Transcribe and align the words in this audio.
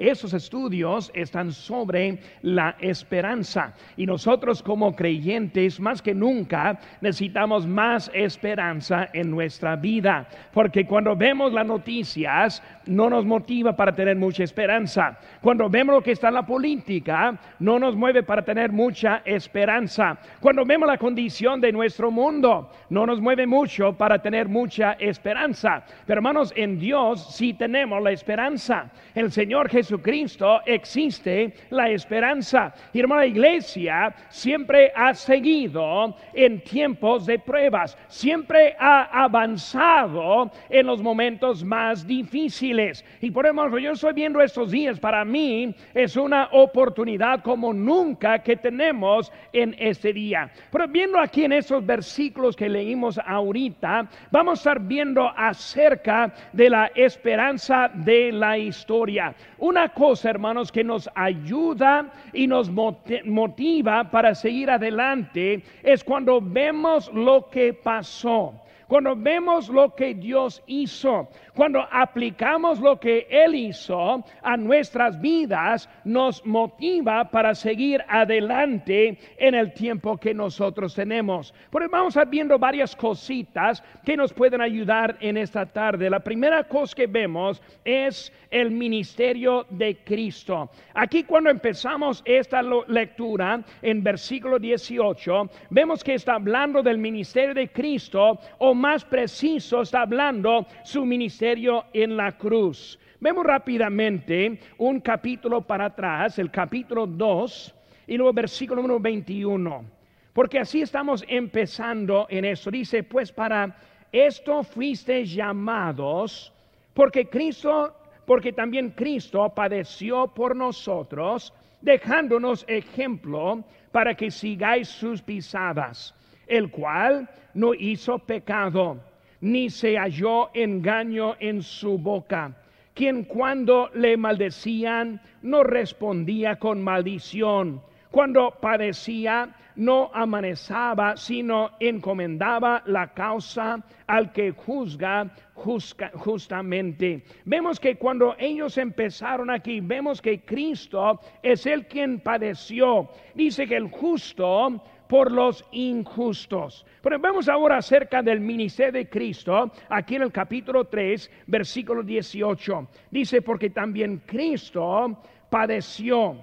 Esos 0.00 0.32
estudios 0.32 1.10
están 1.12 1.50
sobre 1.50 2.20
la 2.42 2.76
esperanza 2.78 3.74
y 3.96 4.06
nosotros 4.06 4.62
como 4.62 4.94
creyentes 4.94 5.80
más 5.80 6.00
que 6.00 6.14
nunca 6.14 6.78
necesitamos 7.00 7.66
más 7.66 8.08
esperanza 8.14 9.08
en 9.12 9.28
nuestra 9.28 9.74
vida, 9.74 10.28
porque 10.52 10.86
cuando 10.86 11.16
vemos 11.16 11.52
las 11.52 11.66
noticias 11.66 12.62
no 12.86 13.10
nos 13.10 13.24
motiva 13.24 13.74
para 13.74 13.92
tener 13.92 14.14
mucha 14.14 14.44
esperanza. 14.44 15.18
Cuando 15.40 15.68
vemos 15.68 15.96
lo 15.96 16.00
que 16.00 16.12
está 16.12 16.28
en 16.28 16.34
la 16.34 16.46
política 16.46 17.36
no 17.58 17.80
nos 17.80 17.96
mueve 17.96 18.22
para 18.22 18.44
tener 18.44 18.70
mucha 18.70 19.22
esperanza. 19.24 20.16
Cuando 20.38 20.64
vemos 20.64 20.88
la 20.88 20.96
condición 20.98 21.60
de 21.60 21.72
nuestro 21.72 22.12
mundo 22.12 22.70
no 22.90 23.04
nos 23.04 23.20
mueve 23.20 23.48
mucho 23.48 23.94
para 23.94 24.22
tener 24.22 24.48
mucha 24.48 24.92
esperanza. 24.92 25.82
Pero 26.06 26.18
hermanos, 26.20 26.52
en 26.54 26.78
Dios 26.78 27.34
sí 27.34 27.52
tenemos 27.52 28.00
la 28.00 28.12
esperanza. 28.12 28.92
El 29.12 29.32
Señor 29.32 29.68
Jesús 29.68 29.87
Jesucristo 29.88 30.60
existe 30.66 31.54
la 31.70 31.88
esperanza. 31.88 32.74
Y 32.92 33.00
hermana 33.00 33.24
iglesia 33.24 34.14
siempre 34.28 34.92
ha 34.94 35.14
seguido 35.14 36.14
en 36.34 36.60
tiempos 36.60 37.24
de 37.24 37.38
pruebas, 37.38 37.96
siempre 38.06 38.76
ha 38.78 39.04
avanzado 39.24 40.50
en 40.68 40.86
los 40.86 41.00
momentos 41.00 41.64
más 41.64 42.06
difíciles. 42.06 43.02
Y 43.22 43.30
por 43.30 43.46
eso 43.46 43.78
yo 43.78 43.92
estoy 43.92 44.12
viendo 44.12 44.42
estos 44.42 44.70
días, 44.70 45.00
para 45.00 45.24
mí 45.24 45.74
es 45.94 46.16
una 46.16 46.50
oportunidad 46.52 47.42
como 47.42 47.72
nunca 47.72 48.40
que 48.40 48.56
tenemos 48.56 49.32
en 49.54 49.74
este 49.78 50.12
día. 50.12 50.50
Pero 50.70 50.86
viendo 50.86 51.18
aquí 51.18 51.44
en 51.44 51.54
esos 51.54 51.84
versículos 51.86 52.54
que 52.54 52.68
leímos 52.68 53.18
ahorita, 53.24 54.06
vamos 54.30 54.58
a 54.58 54.60
estar 54.60 54.80
viendo 54.80 55.32
acerca 55.34 56.30
de 56.52 56.68
la 56.68 56.90
esperanza 56.94 57.90
de 57.94 58.32
la 58.32 58.58
historia. 58.58 59.34
Una 59.58 59.77
cosa, 59.86 60.30
hermanos, 60.30 60.72
que 60.72 60.82
nos 60.82 61.08
ayuda 61.14 62.12
y 62.32 62.48
nos 62.48 62.70
motiva 62.70 64.10
para 64.10 64.34
seguir 64.34 64.70
adelante 64.70 65.62
es 65.84 66.02
cuando 66.02 66.40
vemos 66.40 67.12
lo 67.12 67.48
que 67.48 67.72
pasó. 67.72 68.54
Cuando 68.88 69.14
vemos 69.14 69.68
lo 69.68 69.94
que 69.94 70.14
Dios 70.14 70.62
hizo, 70.66 71.28
cuando 71.54 71.86
aplicamos 71.90 72.80
lo 72.80 72.98
que 72.98 73.26
Él 73.28 73.54
hizo 73.54 74.24
a 74.42 74.56
nuestras 74.56 75.20
vidas, 75.20 75.90
nos 76.04 76.44
motiva 76.46 77.30
para 77.30 77.54
seguir 77.54 78.02
adelante 78.08 79.18
en 79.36 79.54
el 79.54 79.74
tiempo 79.74 80.16
que 80.16 80.32
nosotros 80.32 80.94
tenemos. 80.94 81.52
Por 81.70 81.88
vamos 81.90 82.16
a 82.16 82.24
viendo 82.24 82.58
varias 82.58 82.96
cositas 82.96 83.82
que 84.04 84.16
nos 84.16 84.32
pueden 84.32 84.62
ayudar 84.62 85.18
en 85.20 85.36
esta 85.36 85.66
tarde. 85.66 86.08
La 86.08 86.20
primera 86.20 86.64
cosa 86.64 86.94
que 86.96 87.06
vemos 87.06 87.62
es 87.84 88.32
el 88.50 88.70
ministerio 88.70 89.66
de 89.68 89.98
Cristo. 89.98 90.70
Aquí 90.94 91.24
cuando 91.24 91.50
empezamos 91.50 92.22
esta 92.24 92.62
lectura 92.62 93.62
en 93.82 94.02
versículo 94.02 94.58
18, 94.58 95.50
vemos 95.70 96.02
que 96.02 96.14
está 96.14 96.36
hablando 96.36 96.82
del 96.82 96.96
ministerio 96.96 97.54
de 97.54 97.68
Cristo 97.68 98.38
o 98.58 98.77
más 98.78 99.04
preciso 99.04 99.82
está 99.82 100.02
hablando 100.02 100.66
su 100.84 101.04
ministerio 101.04 101.84
en 101.92 102.16
la 102.16 102.38
cruz. 102.38 102.98
Vemos 103.20 103.44
rápidamente 103.44 104.60
un 104.78 105.00
capítulo 105.00 105.60
para 105.60 105.86
atrás, 105.86 106.38
el 106.38 106.50
capítulo 106.50 107.06
2 107.06 107.74
y 108.06 108.16
luego 108.16 108.32
versículo 108.32 108.80
número 108.80 109.00
21. 109.00 109.84
Porque 110.32 110.60
así 110.60 110.82
estamos 110.82 111.24
empezando 111.28 112.26
en 112.30 112.44
eso. 112.44 112.70
Dice, 112.70 113.02
pues 113.02 113.32
para 113.32 113.76
esto 114.12 114.62
fuiste 114.62 115.26
llamados, 115.26 116.52
porque 116.94 117.28
Cristo, 117.28 117.94
porque 118.24 118.52
también 118.52 118.90
Cristo 118.90 119.52
padeció 119.54 120.28
por 120.28 120.54
nosotros, 120.54 121.52
dejándonos 121.80 122.64
ejemplo 122.68 123.64
para 123.90 124.14
que 124.14 124.30
sigáis 124.30 124.88
sus 124.88 125.20
pisadas 125.20 126.14
el 126.48 126.70
cual 126.70 127.28
no 127.54 127.74
hizo 127.74 128.18
pecado, 128.18 128.98
ni 129.40 129.70
se 129.70 129.96
halló 129.96 130.50
engaño 130.54 131.36
en 131.38 131.62
su 131.62 131.98
boca, 131.98 132.54
quien 132.94 133.24
cuando 133.24 133.90
le 133.94 134.16
maldecían 134.16 135.20
no 135.42 135.62
respondía 135.62 136.56
con 136.56 136.82
maldición, 136.82 137.80
cuando 138.10 138.50
padecía 138.60 139.54
no 139.76 140.10
amanezaba, 140.12 141.16
sino 141.16 141.70
encomendaba 141.78 142.82
la 142.86 143.14
causa 143.14 143.80
al 144.08 144.32
que 144.32 144.50
juzga 144.50 145.30
justamente. 145.54 147.22
Vemos 147.44 147.78
que 147.78 147.96
cuando 147.96 148.34
ellos 148.38 148.76
empezaron 148.76 149.50
aquí, 149.50 149.80
vemos 149.80 150.20
que 150.20 150.40
Cristo 150.40 151.20
es 151.42 151.64
el 151.66 151.86
quien 151.86 152.18
padeció. 152.18 153.08
Dice 153.34 153.68
que 153.68 153.76
el 153.76 153.88
justo 153.88 154.82
por 155.08 155.32
los 155.32 155.64
injustos. 155.72 156.84
Pero 157.02 157.18
vemos 157.18 157.48
ahora 157.48 157.78
acerca 157.78 158.22
del 158.22 158.40
ministerio 158.40 158.92
de 158.92 159.08
Cristo, 159.08 159.70
aquí 159.88 160.16
en 160.16 160.22
el 160.22 160.32
capítulo 160.32 160.84
3, 160.84 161.30
versículo 161.46 162.02
18. 162.02 162.88
Dice, 163.10 163.42
porque 163.42 163.70
también 163.70 164.22
Cristo 164.26 165.20
padeció 165.50 166.36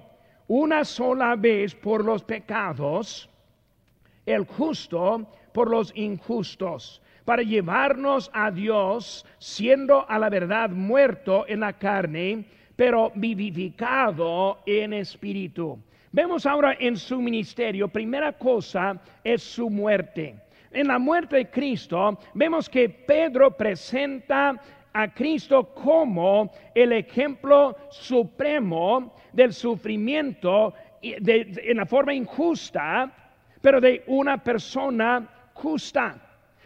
una 0.48 0.84
sola 0.84 1.36
vez 1.36 1.74
por 1.74 2.04
los 2.04 2.22
pecados, 2.22 3.28
el 4.24 4.44
justo 4.44 5.26
por 5.52 5.70
los 5.70 5.92
injustos, 5.96 7.00
para 7.24 7.42
llevarnos 7.42 8.30
a 8.32 8.50
Dios, 8.50 9.24
siendo 9.38 10.08
a 10.08 10.18
la 10.18 10.28
verdad 10.28 10.70
muerto 10.70 11.44
en 11.48 11.60
la 11.60 11.72
carne, 11.72 12.44
pero 12.76 13.10
vivificado 13.14 14.58
en 14.66 14.92
espíritu. 14.92 15.78
Vemos 16.16 16.46
ahora 16.46 16.74
en 16.80 16.96
su 16.96 17.20
ministerio, 17.20 17.88
primera 17.88 18.32
cosa 18.32 18.98
es 19.22 19.42
su 19.42 19.68
muerte. 19.68 20.34
En 20.70 20.88
la 20.88 20.98
muerte 20.98 21.36
de 21.36 21.50
Cristo 21.50 22.18
vemos 22.32 22.70
que 22.70 22.88
Pedro 22.88 23.54
presenta 23.54 24.58
a 24.94 25.12
Cristo 25.12 25.74
como 25.74 26.50
el 26.74 26.92
ejemplo 26.92 27.76
supremo 27.90 29.14
del 29.30 29.52
sufrimiento 29.52 30.72
en 31.02 31.76
la 31.76 31.84
forma 31.84 32.14
injusta, 32.14 33.12
pero 33.60 33.78
de 33.78 34.02
una 34.06 34.42
persona 34.42 35.50
justa. 35.52 36.16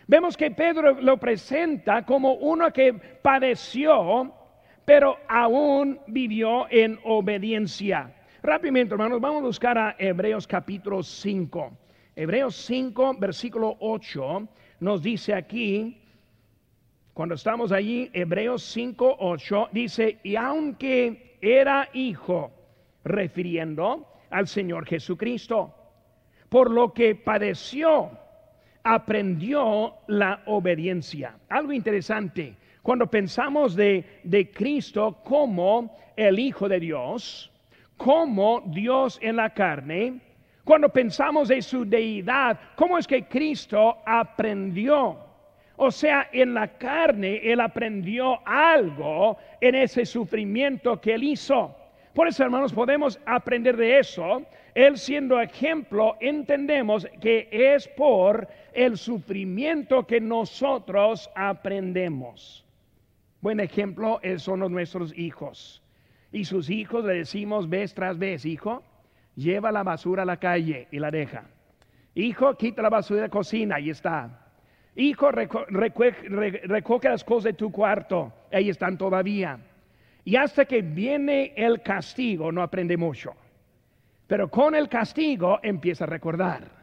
Vemos 0.07 0.37
que 0.37 0.53
Pedro 0.53 1.01
lo 1.01 1.17
presenta 1.17 2.07
como 2.07 2.35
uno 2.35 2.73
que 2.73 2.93
padeció, 2.93 4.33
pero 4.85 5.17
aún 5.27 5.99
vivió 6.07 6.69
en 6.71 7.01
obediencia. 7.03 8.15
Rápidamente, 8.43 8.95
hermanos, 8.95 9.21
vamos 9.21 9.43
a 9.43 9.47
buscar 9.47 9.77
a 9.77 9.97
Hebreos 9.99 10.47
capítulo 10.47 11.03
5. 11.03 11.77
Hebreos 12.17 12.57
5, 12.57 13.17
versículo 13.19 13.77
8, 13.81 14.49
nos 14.81 15.03
dice 15.03 15.35
aquí, 15.35 16.01
cuando 17.13 17.35
estamos 17.35 17.71
allí, 17.71 18.11
Hebreos 18.15 18.63
5, 18.63 19.17
8, 19.21 19.69
dice, 19.73 20.21
y 20.23 20.37
aunque 20.37 21.37
era 21.43 21.91
hijo, 21.93 22.51
refiriendo 23.05 24.07
al 24.31 24.49
Señor 24.49 24.87
Jesucristo, 24.87 25.75
por 26.49 26.71
lo 26.71 26.95
que 26.95 27.15
padeció, 27.17 28.11
aprendió 28.83 29.97
la 30.07 30.43
obediencia. 30.47 31.37
Algo 31.51 31.75
interesante, 31.75 32.57
cuando 32.81 33.07
pensamos 33.07 33.77
de, 33.77 34.21
de 34.25 34.51
Cristo 34.51 35.19
como 35.23 35.95
el 36.17 36.39
Hijo 36.39 36.71
de 36.71 36.81
Dios, 36.81 37.50
como 38.03 38.63
Dios 38.65 39.19
en 39.21 39.37
la 39.37 39.51
carne, 39.51 40.21
cuando 40.65 40.89
pensamos 40.89 41.49
de 41.49 41.61
su 41.61 41.85
deidad, 41.85 42.59
cómo 42.75 42.97
es 42.97 43.07
que 43.07 43.25
Cristo 43.25 43.99
aprendió. 44.07 45.19
O 45.77 45.91
sea, 45.91 46.31
en 46.33 46.55
la 46.55 46.79
carne 46.79 47.41
Él 47.43 47.61
aprendió 47.61 48.41
algo 48.47 49.37
en 49.61 49.75
ese 49.75 50.07
sufrimiento 50.07 50.99
que 50.99 51.13
Él 51.13 51.25
hizo. 51.25 51.77
Por 52.15 52.27
eso, 52.27 52.43
hermanos, 52.43 52.73
podemos 52.73 53.21
aprender 53.27 53.77
de 53.77 53.99
eso. 53.99 54.47
Él 54.75 54.97
siendo 54.97 55.39
ejemplo, 55.39 56.17
entendemos 56.21 57.07
que 57.21 57.51
es 57.53 57.87
por 57.87 58.49
el 58.73 58.97
sufrimiento 58.97 60.07
que 60.07 60.23
nosotros 60.23 61.31
aprendemos. 61.35 62.65
Buen 63.43 63.61
ejemplo 63.61 64.21
son 64.39 64.61
nuestros 64.73 65.17
hijos 65.19 65.83
y 66.33 66.45
sus 66.45 66.71
hijos 66.71 67.05
le 67.05 67.15
decimos 67.15 67.69
vez 67.69 67.95
tras 67.95 68.19
vez, 68.19 68.45
hijo, 68.45 68.83
lleva 69.35 69.73
la 69.73 69.83
basura 69.83 70.23
a 70.23 70.27
la 70.27 70.39
calle 70.39 70.89
y 70.91 70.99
la 70.99 71.11
deja. 71.11 71.45
Hijo, 72.15 72.57
quita 72.57 72.83
la 72.83 72.91
basura 72.91 73.23
de 73.23 73.27
la 73.29 73.31
cocina, 73.31 73.77
ahí 73.77 73.91
está. 73.91 74.47
Hijo, 74.97 75.31
recoge 75.31 77.09
las 77.09 77.25
cosas 77.25 77.45
de 77.45 77.53
tu 77.53 77.71
cuarto, 77.71 78.33
ahí 78.53 78.69
están 78.69 78.99
todavía. 78.99 79.59
Y 80.25 80.37
hasta 80.37 80.65
que 80.65 80.83
viene 80.83 81.53
el 81.57 81.83
castigo, 81.83 82.53
no 82.53 82.63
aprende 82.63 82.97
mucho. 82.97 83.35
Pero 84.27 84.51
con 84.51 84.75
el 84.75 84.89
castigo 84.89 85.59
empieza 85.63 86.05
a 86.05 86.09
recordar. 86.09 86.81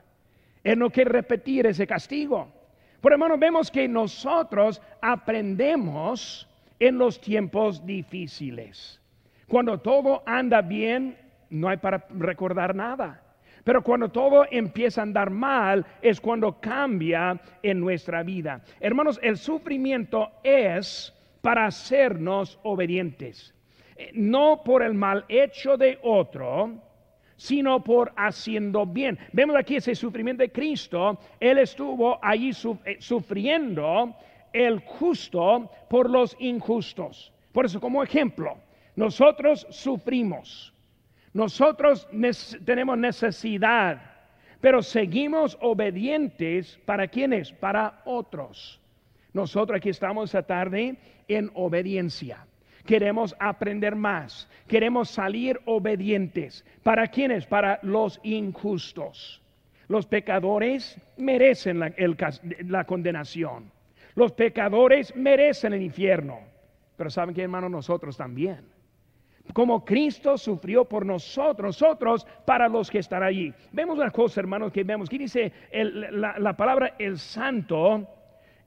Él 0.64 0.80
no 0.80 0.90
quiere 0.90 1.12
repetir 1.12 1.66
ese 1.68 1.88
castigo. 1.88 2.52
Por 3.00 3.14
hermano, 3.14 3.38
vemos 3.38 3.70
que 3.70 3.88
nosotros 3.88 4.82
aprendemos 5.02 6.50
en 6.80 6.98
los 6.98 7.22
tiempos 7.22 7.86
difíciles. 7.86 9.00
Cuando 9.48 9.80
todo 9.80 10.24
anda 10.26 10.62
bien, 10.62 11.18
no 11.50 11.70
hay 11.70 11.78
para 11.78 12.06
recordar 12.10 12.76
nada. 12.76 13.24
Pero 13.64 13.82
cuando 13.82 14.10
todo 14.10 14.46
empieza 14.50 15.02
a 15.02 15.04
andar 15.04 15.30
mal 15.30 15.86
es 16.02 16.22
cuando 16.22 16.60
cambia 16.60 17.40
en 17.64 17.80
nuestra 17.80 18.24
vida. 18.24 18.62
Hermanos, 18.80 19.20
el 19.22 19.38
sufrimiento 19.38 20.32
es 20.44 21.14
para 21.42 21.66
hacernos 21.66 22.60
obedientes. 22.64 23.54
Eh, 23.96 24.12
no 24.14 24.62
por 24.64 24.84
el 24.84 24.94
mal 24.94 25.26
hecho 25.28 25.78
de 25.78 25.98
otro, 26.02 26.82
sino 27.36 27.84
por 27.84 28.14
haciendo 28.16 28.86
bien. 28.86 29.18
Vemos 29.32 29.56
aquí 29.56 29.78
ese 29.78 29.96
sufrimiento 29.96 30.44
de 30.44 30.52
Cristo. 30.52 31.18
Él 31.40 31.58
estuvo 31.58 32.20
allí 32.22 32.52
eh, 32.86 32.98
sufriendo 33.00 34.16
el 34.52 34.80
justo 34.80 35.70
por 35.90 36.10
los 36.10 36.36
injustos. 36.40 37.34
Por 37.52 37.66
eso, 37.66 37.80
como 37.80 38.04
ejemplo, 38.04 38.58
nosotros 38.98 39.66
sufrimos, 39.70 40.74
nosotros 41.32 42.06
tenemos 42.66 42.98
necesidad, 42.98 44.02
pero 44.60 44.82
seguimos 44.82 45.58
obedientes 45.62 46.78
para 46.86 47.08
quienes, 47.08 47.54
para 47.54 48.02
otros. 48.04 48.82
Nosotros 49.32 49.78
aquí 49.78 49.90
estamos 49.90 50.26
esta 50.26 50.44
tarde 50.44 50.98
en 51.30 51.50
obediencia 51.54 52.46
queremos 52.88 53.36
aprender 53.38 53.96
más, 53.96 54.50
queremos 54.68 55.10
salir 55.10 55.60
obedientes. 55.66 56.66
¿Para 56.82 57.06
quiénes? 57.06 57.46
Para 57.46 57.80
los 57.84 58.20
injustos. 58.24 59.44
Los 59.88 60.08
pecadores 60.08 61.00
merecen 61.18 61.80
la, 61.80 62.84
condenación. 62.86 63.72
Los 64.16 64.32
pecadores 64.32 65.16
merecen 65.16 65.74
el 65.74 65.84
infierno. 65.84 66.40
Pero 66.98 67.10
¿saben 67.12 67.36
qué, 67.36 67.44
hermano? 67.44 67.70
Nosotros 67.70 68.18
también. 68.18 68.66
Como 69.54 69.84
Cristo 69.84 70.38
sufrió 70.38 70.86
por 70.86 71.06
nosotros, 71.06 71.82
nosotros 71.82 72.28
para 72.46 72.68
los 72.68 72.90
que 72.92 73.00
están 73.00 73.24
allí. 73.24 73.54
Vemos 73.72 73.98
una 73.98 74.12
cosa, 74.12 74.40
hermanos, 74.40 74.72
que 74.72 74.84
vemos. 74.84 75.10
Aquí 75.10 75.18
dice 75.18 75.52
la 75.72 76.56
palabra 76.56 76.96
el 77.00 77.18
santo 77.18 78.08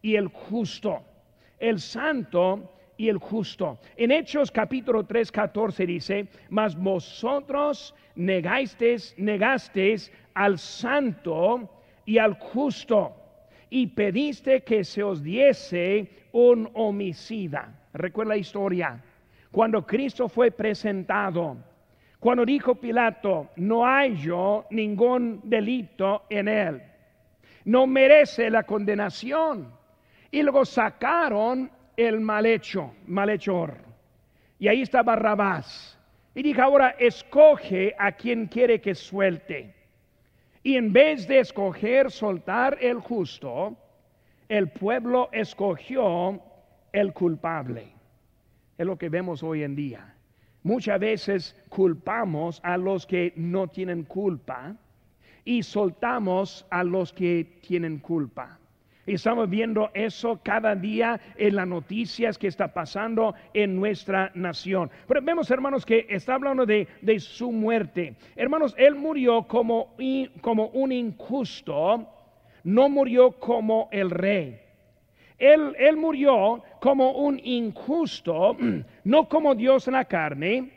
y 0.03 0.17
el 0.17 0.29
justo. 0.29 1.03
El 1.59 1.79
santo 1.79 2.73
y 2.97 3.09
el 3.09 3.19
justo. 3.19 3.79
En 3.97 4.11
Hechos 4.11 4.51
capítulo 4.51 5.05
3, 5.05 5.31
14 5.31 5.87
dice, 5.87 6.29
mas 6.49 6.77
vosotros 6.77 7.95
negasteis, 8.15 9.15
negasteis 9.17 10.13
al 10.35 10.59
santo 10.59 11.71
y 12.05 12.19
al 12.19 12.35
justo 12.35 13.15
y 13.71 13.87
pediste 13.87 14.63
que 14.63 14.85
se 14.85 15.03
os 15.03 15.23
diese 15.23 16.11
un 16.33 16.69
homicida. 16.75 17.73
Recuerda 17.95 18.35
la 18.35 18.37
historia. 18.37 19.03
Cuando 19.51 19.85
Cristo 19.85 20.29
fue 20.29 20.51
presentado, 20.51 21.57
cuando 22.21 22.45
dijo 22.45 22.75
Pilato, 22.75 23.49
no 23.57 23.87
hay 23.87 24.17
yo 24.17 24.67
ningún 24.71 25.41
delito 25.43 26.25
en 26.29 26.49
él, 26.49 26.83
no 27.65 27.87
merece 27.87 28.51
la 28.51 28.63
condenación. 28.63 29.73
Y 30.31 30.43
luego 30.43 30.65
sacaron 30.65 31.71
el 31.97 32.21
malhecho, 32.21 32.95
malhechor. 33.07 33.75
Y 34.59 34.69
ahí 34.69 34.83
está 34.83 35.03
Barrabás. 35.03 35.99
Y 36.35 36.43
dijo, 36.43 36.63
ahora 36.63 36.95
escoge 36.99 37.95
a 37.99 38.13
quien 38.13 38.47
quiere 38.47 38.81
que 38.81 38.95
suelte. 38.95 39.75
Y 40.63 40.77
en 40.77 40.93
vez 40.93 41.27
de 41.27 41.41
escoger 41.41 42.11
soltar 42.11 42.79
el 42.81 43.01
justo, 43.01 43.77
el 44.49 44.69
pueblo 44.69 45.29
escogió 45.33 46.41
el 46.93 47.13
culpable. 47.13 48.00
Es 48.81 48.87
lo 48.87 48.97
que 48.97 49.11
vemos 49.11 49.43
hoy 49.43 49.63
en 49.63 49.77
día. 49.77 50.15
Muchas 50.63 50.99
veces 50.99 51.55
culpamos 51.69 52.63
a 52.65 52.79
los 52.79 53.07
que 53.07 53.35
no 53.37 53.69
tienen 53.69 54.05
culpa 54.05 54.75
y 55.45 55.63
soltamos 55.63 56.65
a 56.71 56.83
los 56.83 57.13
que 57.13 57.59
tienen 57.61 57.99
culpa. 57.99 58.59
Estamos 59.05 59.51
viendo 59.51 59.91
eso 59.93 60.41
cada 60.43 60.75
día 60.75 61.21
en 61.37 61.57
las 61.57 61.69
noticias 61.69 62.39
que 62.39 62.47
está 62.47 62.73
pasando 62.73 63.35
en 63.53 63.77
nuestra 63.77 64.33
nación. 64.35 64.91
Pero 65.07 65.21
vemos, 65.21 65.51
hermanos, 65.51 65.85
que 65.85 66.07
está 66.09 66.37
hablando 66.37 66.65
de, 66.65 66.89
su 67.19 67.53
muerte. 67.53 68.17
Hermanos, 68.35 68.75
él 68.79 68.95
murió 68.95 69.43
como, 69.43 69.95
como 70.41 70.69
un 70.69 70.91
injusto, 70.91 72.09
no 72.65 72.89
murió 72.89 73.33
como 73.33 73.91
el 73.93 74.09
rey. 74.09 74.70
Él, 75.41 75.97
murió 75.97 76.63
como 76.81 77.13
un 77.13 77.41
injusto, 77.43 78.57
no 79.05 79.29
como 79.29 79.55
Dios 79.55 79.89
en 79.89 79.95
la 79.95 80.05
carne, 80.05 80.71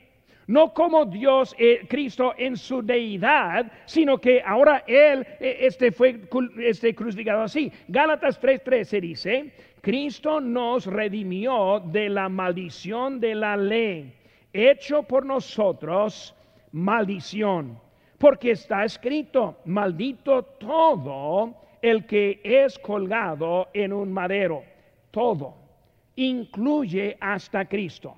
no 0.48 0.74
como 0.74 1.06
Dios, 1.06 1.56
eh, 1.58 1.86
Cristo 1.88 2.34
en 2.38 2.58
su 2.58 2.82
deidad, 2.82 3.72
sino 3.86 4.18
que 4.18 4.42
ahora 4.42 4.84
Él 4.88 5.26
eh, 5.40 5.58
este 5.62 5.92
fue 5.92 6.22
este 6.60 6.96
crucificado 6.96 7.44
así. 7.44 7.72
Gálatas 7.88 8.42
3:13 8.42 9.02
dice, 9.02 9.54
Cristo 9.82 10.40
nos 10.40 10.86
redimió 10.86 11.82
de 11.86 12.10
la 12.10 12.30
maldición 12.30 13.20
de 13.20 13.36
la 13.36 13.58
ley, 13.58 14.14
hecho 14.54 15.04
por 15.04 15.26
nosotros 15.26 16.34
maldición, 16.72 17.78
porque 18.18 18.52
está 18.52 18.86
escrito, 18.86 19.58
maldito 19.66 20.44
todo 20.44 21.63
el 21.84 22.06
que 22.06 22.40
es 22.44 22.80
colgado 22.80 23.68
en 23.74 23.92
un 23.92 24.12
madero, 24.12 24.64
todo, 25.12 25.54
incluye 26.16 27.18
hasta 27.20 27.66
Cristo. 27.66 28.16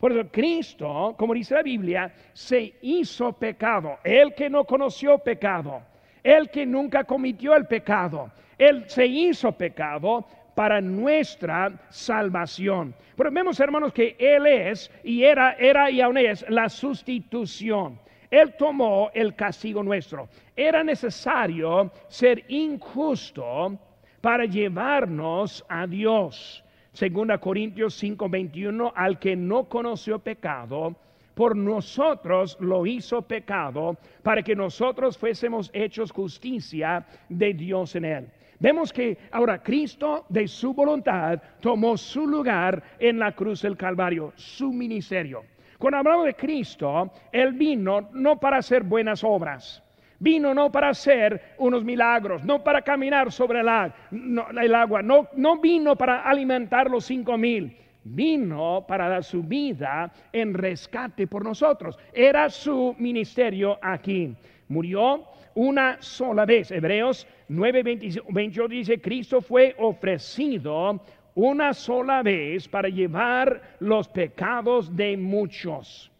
Por 0.00 0.12
eso 0.12 0.28
Cristo, 0.32 1.14
como 1.16 1.34
dice 1.34 1.54
la 1.54 1.62
Biblia, 1.62 2.12
se 2.32 2.74
hizo 2.80 3.34
pecado. 3.34 3.98
El 4.02 4.34
que 4.34 4.48
no 4.48 4.64
conoció 4.64 5.18
pecado, 5.18 5.82
el 6.24 6.48
que 6.48 6.64
nunca 6.64 7.04
cometió 7.04 7.54
el 7.54 7.66
pecado, 7.66 8.32
él 8.56 8.84
se 8.88 9.06
hizo 9.06 9.52
pecado 9.52 10.24
para 10.54 10.80
nuestra 10.80 11.70
salvación. 11.90 12.94
Pero 13.16 13.30
vemos, 13.30 13.60
hermanos, 13.60 13.92
que 13.92 14.16
Él 14.18 14.46
es 14.46 14.90
y 15.04 15.22
era, 15.22 15.52
era 15.52 15.90
y 15.90 16.00
aún 16.00 16.16
es 16.16 16.44
la 16.48 16.68
sustitución. 16.68 17.98
Él 18.32 18.54
tomó 18.54 19.10
el 19.12 19.34
castigo 19.34 19.82
nuestro. 19.82 20.26
Era 20.56 20.82
necesario 20.82 21.92
ser 22.08 22.42
injusto 22.48 23.78
para 24.22 24.46
llevarnos 24.46 25.62
a 25.68 25.86
Dios. 25.86 26.64
Segunda 26.94 27.36
Corintios 27.36 27.94
5:21, 28.02 28.90
al 28.96 29.18
que 29.18 29.36
no 29.36 29.68
conoció 29.68 30.18
pecado, 30.18 30.96
por 31.34 31.54
nosotros 31.54 32.56
lo 32.58 32.86
hizo 32.86 33.20
pecado, 33.20 33.98
para 34.22 34.42
que 34.42 34.56
nosotros 34.56 35.18
fuésemos 35.18 35.70
hechos 35.74 36.10
justicia 36.10 37.06
de 37.28 37.52
Dios 37.52 37.94
en 37.96 38.04
él. 38.06 38.28
Vemos 38.58 38.94
que 38.94 39.18
ahora 39.30 39.62
Cristo 39.62 40.24
de 40.30 40.48
su 40.48 40.72
voluntad 40.72 41.38
tomó 41.60 41.98
su 41.98 42.26
lugar 42.26 42.82
en 42.98 43.18
la 43.18 43.32
cruz 43.32 43.60
del 43.60 43.76
Calvario, 43.76 44.32
su 44.36 44.72
ministerio. 44.72 45.51
Cuando 45.82 45.98
hablamos 45.98 46.26
de 46.26 46.34
Cristo, 46.34 47.10
Él 47.32 47.54
vino 47.54 48.08
no 48.12 48.38
para 48.38 48.58
hacer 48.58 48.84
buenas 48.84 49.24
obras, 49.24 49.82
Vino 50.20 50.54
no 50.54 50.70
para 50.70 50.90
hacer 50.90 51.56
unos 51.58 51.82
milagros, 51.82 52.44
no 52.44 52.62
para 52.62 52.82
caminar 52.82 53.32
sobre 53.32 53.58
el, 53.58 54.74
agua, 54.76 55.02
no, 55.02 55.26
no 55.34 55.60
vino 55.60 55.96
para 55.96 56.22
alimentar 56.22 56.88
los 56.88 57.04
cinco 57.06 57.36
mil, 57.36 57.76
vino 58.04 58.84
para 58.86 59.08
dar 59.08 59.24
su 59.24 59.42
vida 59.42 60.12
en 60.32 60.54
rescate 60.54 61.26
por 61.26 61.42
nosotros. 61.42 61.98
Era 62.12 62.48
su 62.48 62.94
ministerio 63.00 63.80
aquí. 63.82 64.36
Murió 64.68 65.24
una 65.56 65.96
sola 66.00 66.46
vez. 66.46 66.70
Hebreos 66.70 67.26
9, 67.48 67.82
28 68.28 68.68
dice, 68.68 69.00
Cristo 69.00 69.40
fue 69.40 69.74
ofrecido 69.76 71.00
una 71.34 71.72
sola 71.72 72.22
vez 72.22 72.68
para 72.68 72.88
llevar 72.88 73.76
los 73.80 74.08
pecados 74.08 74.94
de 74.94 75.16
muchos. 75.16 76.10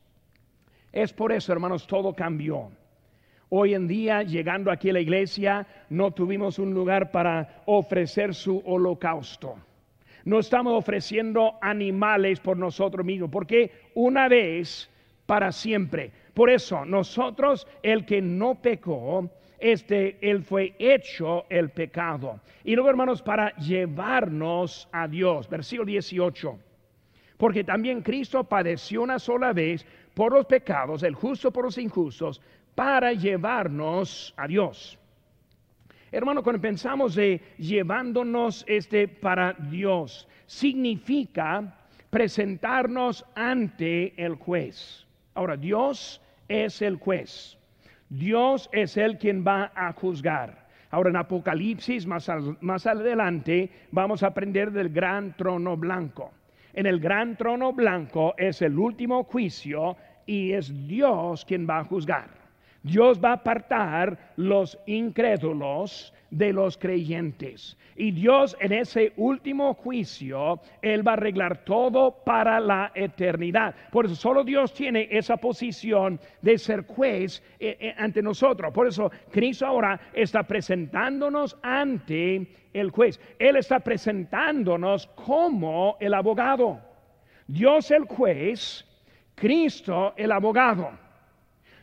Es 0.92 1.12
por 1.12 1.32
eso, 1.32 1.52
hermanos, 1.52 1.86
todo 1.86 2.14
cambió. 2.14 2.70
Hoy 3.48 3.74
en 3.74 3.86
día, 3.86 4.22
llegando 4.22 4.70
aquí 4.70 4.90
a 4.90 4.94
la 4.94 5.00
iglesia, 5.00 5.66
no 5.90 6.10
tuvimos 6.10 6.58
un 6.58 6.72
lugar 6.72 7.10
para 7.10 7.62
ofrecer 7.66 8.34
su 8.34 8.62
holocausto. 8.64 9.56
No 10.24 10.38
estamos 10.38 10.72
ofreciendo 10.74 11.58
animales 11.60 12.40
por 12.40 12.56
nosotros 12.56 13.04
mismos, 13.04 13.30
porque 13.30 13.72
una 13.94 14.28
vez 14.28 14.88
para 15.26 15.52
siempre. 15.52 16.12
Por 16.34 16.48
eso, 16.48 16.84
nosotros, 16.84 17.66
el 17.82 18.06
que 18.06 18.22
no 18.22 18.54
pecó, 18.54 19.28
este, 19.62 20.18
él 20.20 20.42
fue 20.42 20.74
hecho 20.78 21.46
el 21.48 21.70
pecado. 21.70 22.40
Y 22.64 22.74
luego, 22.74 22.90
hermanos, 22.90 23.22
para 23.22 23.54
llevarnos 23.56 24.88
a 24.90 25.06
Dios. 25.06 25.48
Versículo 25.48 25.86
18. 25.86 26.58
Porque 27.36 27.62
también 27.62 28.02
Cristo 28.02 28.42
padeció 28.42 29.02
una 29.02 29.20
sola 29.20 29.52
vez 29.52 29.86
por 30.14 30.32
los 30.32 30.46
pecados, 30.46 31.04
el 31.04 31.14
justo 31.14 31.52
por 31.52 31.64
los 31.64 31.78
injustos, 31.78 32.42
para 32.74 33.12
llevarnos 33.12 34.34
a 34.36 34.48
Dios. 34.48 34.98
Hermano, 36.10 36.42
cuando 36.42 36.60
pensamos 36.60 37.14
de 37.14 37.40
llevándonos 37.56 38.64
este 38.66 39.06
para 39.06 39.52
Dios, 39.52 40.28
significa 40.46 41.78
presentarnos 42.10 43.24
ante 43.34 44.12
el 44.22 44.34
juez. 44.34 45.06
Ahora, 45.34 45.56
Dios 45.56 46.20
es 46.48 46.82
el 46.82 46.96
juez. 46.96 47.56
Dios 48.12 48.68
es 48.72 48.98
el 48.98 49.16
quien 49.16 49.42
va 49.42 49.72
a 49.74 49.90
juzgar. 49.94 50.66
Ahora 50.90 51.08
en 51.08 51.16
Apocalipsis, 51.16 52.06
más, 52.06 52.30
más 52.60 52.86
adelante, 52.86 53.70
vamos 53.90 54.22
a 54.22 54.26
aprender 54.26 54.70
del 54.70 54.90
gran 54.90 55.34
trono 55.34 55.78
blanco. 55.78 56.30
En 56.74 56.84
el 56.84 57.00
gran 57.00 57.36
trono 57.36 57.72
blanco 57.72 58.34
es 58.36 58.60
el 58.60 58.78
último 58.78 59.24
juicio 59.24 59.96
y 60.26 60.52
es 60.52 60.86
Dios 60.86 61.46
quien 61.46 61.66
va 61.66 61.78
a 61.78 61.84
juzgar. 61.84 62.28
Dios 62.82 63.18
va 63.18 63.30
a 63.30 63.34
apartar 63.34 64.34
los 64.36 64.78
incrédulos 64.84 66.12
de 66.32 66.52
los 66.52 66.78
creyentes. 66.78 67.76
Y 67.94 68.10
Dios 68.10 68.56
en 68.58 68.72
ese 68.72 69.12
último 69.16 69.74
juicio, 69.74 70.60
Él 70.80 71.06
va 71.06 71.12
a 71.12 71.14
arreglar 71.14 71.62
todo 71.64 72.24
para 72.24 72.58
la 72.58 72.90
eternidad. 72.94 73.74
Por 73.90 74.06
eso 74.06 74.16
solo 74.16 74.42
Dios 74.42 74.72
tiene 74.72 75.08
esa 75.10 75.36
posición 75.36 76.18
de 76.40 76.56
ser 76.56 76.86
juez 76.86 77.42
eh, 77.60 77.76
eh, 77.78 77.94
ante 77.98 78.22
nosotros. 78.22 78.72
Por 78.72 78.86
eso 78.86 79.12
Cristo 79.30 79.66
ahora 79.66 80.00
está 80.14 80.42
presentándonos 80.42 81.56
ante 81.62 82.46
el 82.72 82.90
juez. 82.90 83.20
Él 83.38 83.56
está 83.56 83.80
presentándonos 83.80 85.06
como 85.08 85.98
el 86.00 86.14
abogado. 86.14 86.80
Dios 87.46 87.90
el 87.90 88.04
juez, 88.04 88.86
Cristo 89.34 90.14
el 90.16 90.32
abogado. 90.32 90.90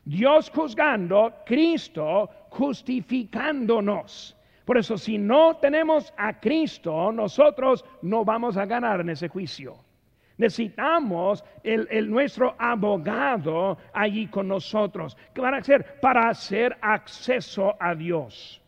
Dios 0.03 0.49
juzgando, 0.49 1.35
Cristo 1.45 2.27
justificándonos. 2.49 4.35
Por 4.69 4.77
eso, 4.77 4.99
si 4.99 5.17
no 5.17 5.57
tenemos 5.57 6.13
a 6.15 6.39
Cristo, 6.39 7.11
nosotros 7.11 7.83
no 8.03 8.23
vamos 8.23 8.55
a 8.55 8.67
ganar 8.67 9.01
en 9.01 9.09
ese 9.09 9.27
juicio. 9.27 9.75
Necesitamos 10.37 11.43
el, 11.63 12.07
nuestro 12.07 12.53
abogado 12.55 13.79
allí 13.91 14.27
con 14.27 14.47
nosotros. 14.47 15.17
¿Qué 15.33 15.41
van 15.41 15.55
a 15.55 15.57
hacer? 15.57 15.99
Para 15.99 16.29
hacer 16.29 16.77
acceso 16.83 17.73
a 17.79 17.95
Dios. 17.95 18.61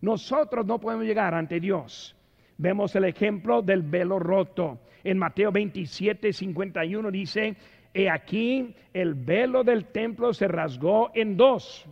Nosotros 0.00 0.64
no 0.64 0.80
podemos 0.80 1.04
llegar 1.04 1.34
ante 1.34 1.60
Dios. 1.60 2.16
Vemos 2.56 2.96
el 2.96 3.04
ejemplo 3.04 3.60
del 3.60 3.82
velo 3.82 4.18
roto. 4.18 4.78
En 5.04 5.18
Mateo 5.18 5.52
27, 5.52 6.32
51 6.32 7.10
dice, 7.10 7.56
He 7.92 8.08
aquí 8.08 8.74
el 8.94 9.12
velo 9.12 9.62
del 9.62 9.84
templo 9.84 10.32
se 10.32 10.48
rasgó 10.48 11.10
en 11.12 11.36
dos, 11.36 11.86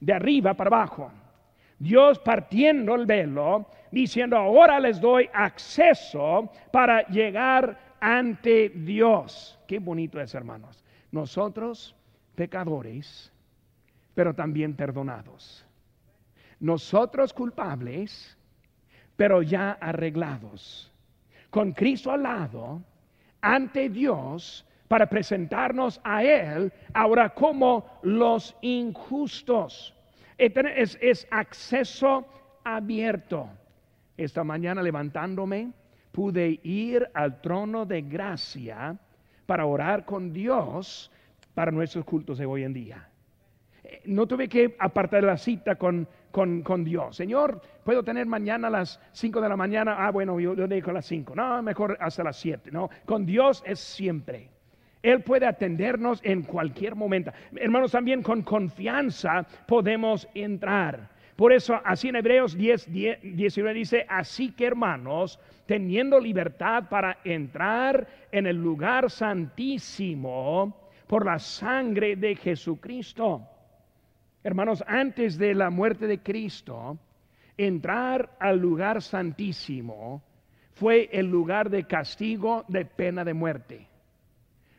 de 0.00 0.12
arriba 0.12 0.52
para 0.52 0.68
abajo. 0.68 1.10
Dios 1.80 2.18
partiendo 2.18 2.94
el 2.94 3.06
velo, 3.06 3.66
diciendo, 3.90 4.36
ahora 4.36 4.78
les 4.78 5.00
doy 5.00 5.28
acceso 5.32 6.52
para 6.70 7.06
llegar 7.08 7.96
ante 7.98 8.68
Dios. 8.68 9.58
Qué 9.66 9.78
bonito 9.78 10.20
es, 10.20 10.34
hermanos. 10.34 10.84
Nosotros, 11.10 11.96
pecadores, 12.34 13.32
pero 14.14 14.34
también 14.34 14.76
perdonados. 14.76 15.66
Nosotros 16.60 17.32
culpables, 17.32 18.36
pero 19.16 19.40
ya 19.40 19.72
arreglados. 19.72 20.92
Con 21.48 21.72
Cristo 21.72 22.12
al 22.12 22.22
lado, 22.24 22.82
ante 23.40 23.88
Dios, 23.88 24.66
para 24.86 25.08
presentarnos 25.08 25.98
a 26.04 26.22
Él 26.22 26.70
ahora 26.92 27.30
como 27.30 27.86
los 28.02 28.54
injustos. 28.60 29.94
Es, 30.40 30.98
es 31.02 31.28
acceso 31.30 32.26
abierto. 32.64 33.46
Esta 34.16 34.42
mañana 34.42 34.82
levantándome, 34.82 35.70
pude 36.12 36.58
ir 36.62 37.06
al 37.12 37.42
trono 37.42 37.84
de 37.84 38.00
gracia 38.00 38.98
para 39.44 39.66
orar 39.66 40.06
con 40.06 40.32
Dios 40.32 41.12
para 41.52 41.70
nuestros 41.70 42.06
cultos 42.06 42.38
de 42.38 42.46
hoy 42.46 42.64
en 42.64 42.72
día. 42.72 43.06
Eh, 43.84 44.00
no 44.06 44.26
tuve 44.26 44.48
que 44.48 44.76
apartar 44.78 45.24
la 45.24 45.36
cita 45.36 45.76
con, 45.76 46.08
con, 46.30 46.84
Dios. 46.84 47.16
Señor, 47.16 47.60
puedo 47.84 48.02
tener 48.02 48.24
mañana 48.24 48.68
a 48.68 48.70
las 48.70 48.98
5 49.12 49.42
de 49.42 49.48
la 49.48 49.56
mañana. 49.56 49.96
Ah, 49.98 50.10
bueno, 50.10 50.40
yo, 50.40 50.54
yo 50.54 50.66
dejo 50.66 50.88
a 50.88 50.94
las 50.94 51.06
5. 51.06 51.34
No, 51.34 51.62
mejor 51.62 51.98
hasta 52.00 52.24
las 52.24 52.36
7. 52.36 52.70
No, 52.70 52.88
con 53.04 53.26
Dios 53.26 53.62
es 53.66 53.78
siempre. 53.78 54.48
Él 55.02 55.22
puede 55.22 55.46
atendernos 55.46 56.20
en 56.22 56.42
cualquier 56.42 56.94
momento. 56.94 57.32
Hermanos, 57.56 57.92
también 57.92 58.22
con 58.22 58.42
confianza 58.42 59.46
podemos 59.66 60.28
entrar. 60.34 61.08
Por 61.36 61.54
eso, 61.54 61.80
así 61.84 62.08
en 62.08 62.16
Hebreos 62.16 62.54
10, 62.54 62.92
19 62.92 63.74
dice, 63.74 64.04
así 64.08 64.52
que 64.52 64.66
hermanos, 64.66 65.40
teniendo 65.64 66.20
libertad 66.20 66.84
para 66.90 67.16
entrar 67.24 68.06
en 68.30 68.46
el 68.46 68.56
lugar 68.56 69.10
santísimo 69.10 70.90
por 71.06 71.24
la 71.24 71.38
sangre 71.38 72.16
de 72.16 72.36
Jesucristo. 72.36 73.48
Hermanos, 74.44 74.84
antes 74.86 75.38
de 75.38 75.54
la 75.54 75.70
muerte 75.70 76.06
de 76.06 76.18
Cristo, 76.18 76.98
entrar 77.56 78.36
al 78.38 78.58
lugar 78.58 79.00
santísimo 79.00 80.22
fue 80.72 81.08
el 81.10 81.26
lugar 81.26 81.70
de 81.70 81.84
castigo 81.84 82.64
de 82.68 82.84
pena 82.84 83.24
de 83.24 83.34
muerte 83.34 83.89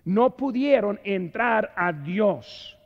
no 0.05 0.36
pudieron 0.36 1.00
entrar 1.03 1.72
a 1.75 1.91
Dios. 1.91 2.77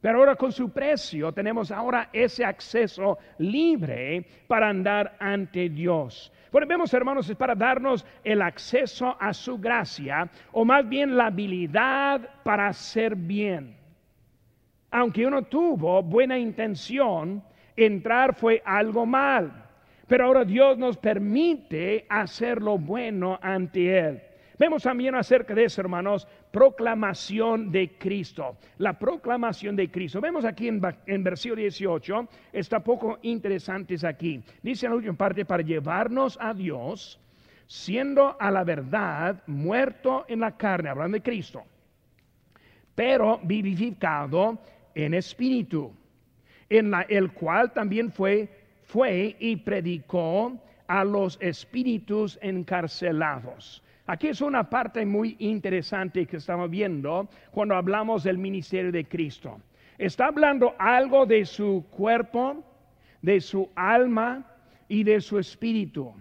Pero 0.00 0.18
ahora 0.18 0.36
con 0.36 0.52
su 0.52 0.70
precio 0.70 1.32
tenemos 1.32 1.70
ahora 1.72 2.10
ese 2.12 2.44
acceso 2.44 3.18
libre 3.38 4.24
para 4.46 4.68
andar 4.68 5.16
ante 5.18 5.68
Dios. 5.68 6.32
Bueno, 6.52 6.66
vemos 6.66 6.94
hermanos, 6.94 7.28
es 7.28 7.36
para 7.36 7.54
darnos 7.54 8.06
el 8.22 8.40
acceso 8.40 9.16
a 9.18 9.32
su 9.32 9.58
gracia 9.58 10.28
o 10.52 10.64
más 10.64 10.88
bien 10.88 11.16
la 11.16 11.26
habilidad 11.26 12.20
para 12.44 12.68
hacer 12.68 13.16
bien. 13.16 13.76
Aunque 14.90 15.26
uno 15.26 15.42
tuvo 15.42 16.02
buena 16.02 16.38
intención, 16.38 17.42
entrar 17.76 18.34
fue 18.34 18.62
algo 18.64 19.04
mal. 19.04 19.64
Pero 20.06 20.26
ahora 20.26 20.44
Dios 20.44 20.78
nos 20.78 20.96
permite 20.96 22.06
hacer 22.08 22.62
lo 22.62 22.78
bueno 22.78 23.38
ante 23.42 23.98
Él. 23.98 24.22
Vemos 24.58 24.82
también 24.82 25.14
acerca 25.14 25.54
de 25.54 25.64
eso, 25.64 25.82
hermanos, 25.82 26.26
proclamación 26.50 27.70
de 27.70 27.98
Cristo. 27.98 28.56
La 28.78 28.98
proclamación 28.98 29.76
de 29.76 29.90
Cristo. 29.90 30.20
Vemos 30.20 30.44
aquí 30.44 30.68
en, 30.68 30.80
en 31.06 31.22
versículo 31.22 31.60
18, 31.60 32.28
está 32.52 32.80
poco 32.80 33.18
interesantes 33.22 34.02
aquí. 34.02 34.42
Dice 34.62 34.86
en 34.86 34.92
la 34.92 34.96
última 34.96 35.14
parte, 35.14 35.44
para 35.44 35.62
llevarnos 35.62 36.38
a 36.40 36.54
Dios, 36.54 37.20
siendo 37.66 38.36
a 38.40 38.50
la 38.50 38.64
verdad 38.64 39.42
muerto 39.46 40.24
en 40.28 40.40
la 40.40 40.56
carne, 40.56 40.88
hablando 40.88 41.16
de 41.16 41.22
Cristo, 41.22 41.62
pero 42.94 43.38
vivificado 43.42 44.58
en 44.94 45.12
espíritu, 45.12 45.92
en 46.70 46.90
la, 46.90 47.02
el 47.02 47.32
cual 47.32 47.74
también 47.74 48.10
fue, 48.10 48.48
fue 48.84 49.36
y 49.38 49.56
predicó 49.56 50.58
a 50.86 51.04
los 51.04 51.36
espíritus 51.42 52.38
encarcelados 52.40 53.82
Aquí 54.08 54.28
es 54.28 54.40
una 54.40 54.70
parte 54.70 55.04
muy 55.04 55.34
interesante 55.40 56.26
que 56.26 56.36
estamos 56.36 56.70
viendo 56.70 57.28
cuando 57.50 57.74
hablamos 57.74 58.22
del 58.22 58.38
ministerio 58.38 58.92
de 58.92 59.04
Cristo. 59.04 59.60
Está 59.98 60.26
hablando 60.26 60.76
algo 60.78 61.26
de 61.26 61.44
su 61.44 61.84
cuerpo, 61.90 62.62
de 63.20 63.40
su 63.40 63.68
alma 63.74 64.46
y 64.88 65.02
de 65.02 65.20
su 65.20 65.40
espíritu. 65.40 66.14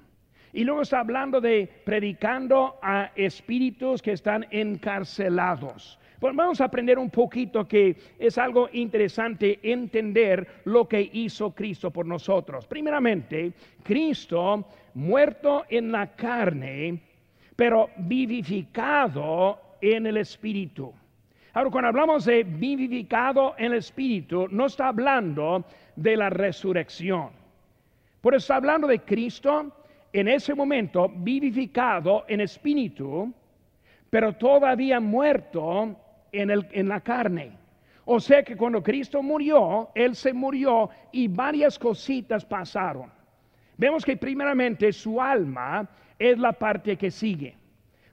Y 0.51 0.63
luego 0.63 0.81
está 0.81 1.01
hablando 1.01 1.39
de 1.39 1.69
predicando 1.85 2.79
a 2.81 3.11
espíritus 3.15 4.01
que 4.01 4.13
están 4.13 4.47
encarcelados. 4.49 5.99
Pues 6.19 6.35
vamos 6.35 6.61
a 6.61 6.65
aprender 6.65 6.97
un 6.97 7.11
poquito 7.11 7.67
que 7.67 7.97
es 8.17 8.39
algo 8.39 8.67
interesante 8.73 9.59
entender 9.61 10.61
lo 10.63 10.87
que 10.87 11.07
hizo 11.13 11.53
Cristo 11.53 11.91
por 11.91 12.07
nosotros. 12.07 12.65
Primeramente, 12.65 13.53
Cristo 13.83 14.69
muerto 14.95 15.65
en 15.69 15.91
la 15.91 16.15
carne 16.15 17.04
pero 17.55 17.89
vivificado 17.97 19.59
en 19.81 20.07
el 20.07 20.17
Espíritu. 20.17 20.93
Ahora, 21.53 21.69
cuando 21.69 21.87
hablamos 21.89 22.25
de 22.25 22.43
vivificado 22.43 23.55
en 23.57 23.71
el 23.71 23.77
Espíritu, 23.77 24.47
no 24.51 24.65
está 24.65 24.89
hablando 24.89 25.63
de 25.95 26.17
la 26.17 26.29
resurrección. 26.29 27.29
Por 28.21 28.33
eso 28.33 28.43
está 28.43 28.55
hablando 28.55 28.87
de 28.87 28.99
Cristo 29.01 29.71
en 30.11 30.27
ese 30.27 30.55
momento 30.55 31.11
vivificado 31.13 32.25
en 32.27 32.41
espíritu, 32.41 33.31
pero 34.09 34.33
todavía 34.33 34.99
muerto 34.99 35.95
en, 36.31 36.49
el, 36.49 36.65
en 36.71 36.87
la 36.87 37.01
carne. 37.01 37.51
O 38.05 38.19
sea 38.19 38.41
que 38.41 38.55
cuando 38.55 38.81
Cristo 38.81 39.21
murió, 39.21 39.89
Él 39.93 40.15
se 40.15 40.31
murió 40.31 40.89
y 41.11 41.27
varias 41.27 41.77
cositas 41.77 42.45
pasaron. 42.45 43.11
Vemos 43.77 44.05
que 44.05 44.15
primeramente 44.15 44.93
su 44.93 45.21
alma 45.21 45.87
es 46.19 46.37
la 46.37 46.53
parte 46.53 46.97
que 46.97 47.11
sigue. 47.11 47.55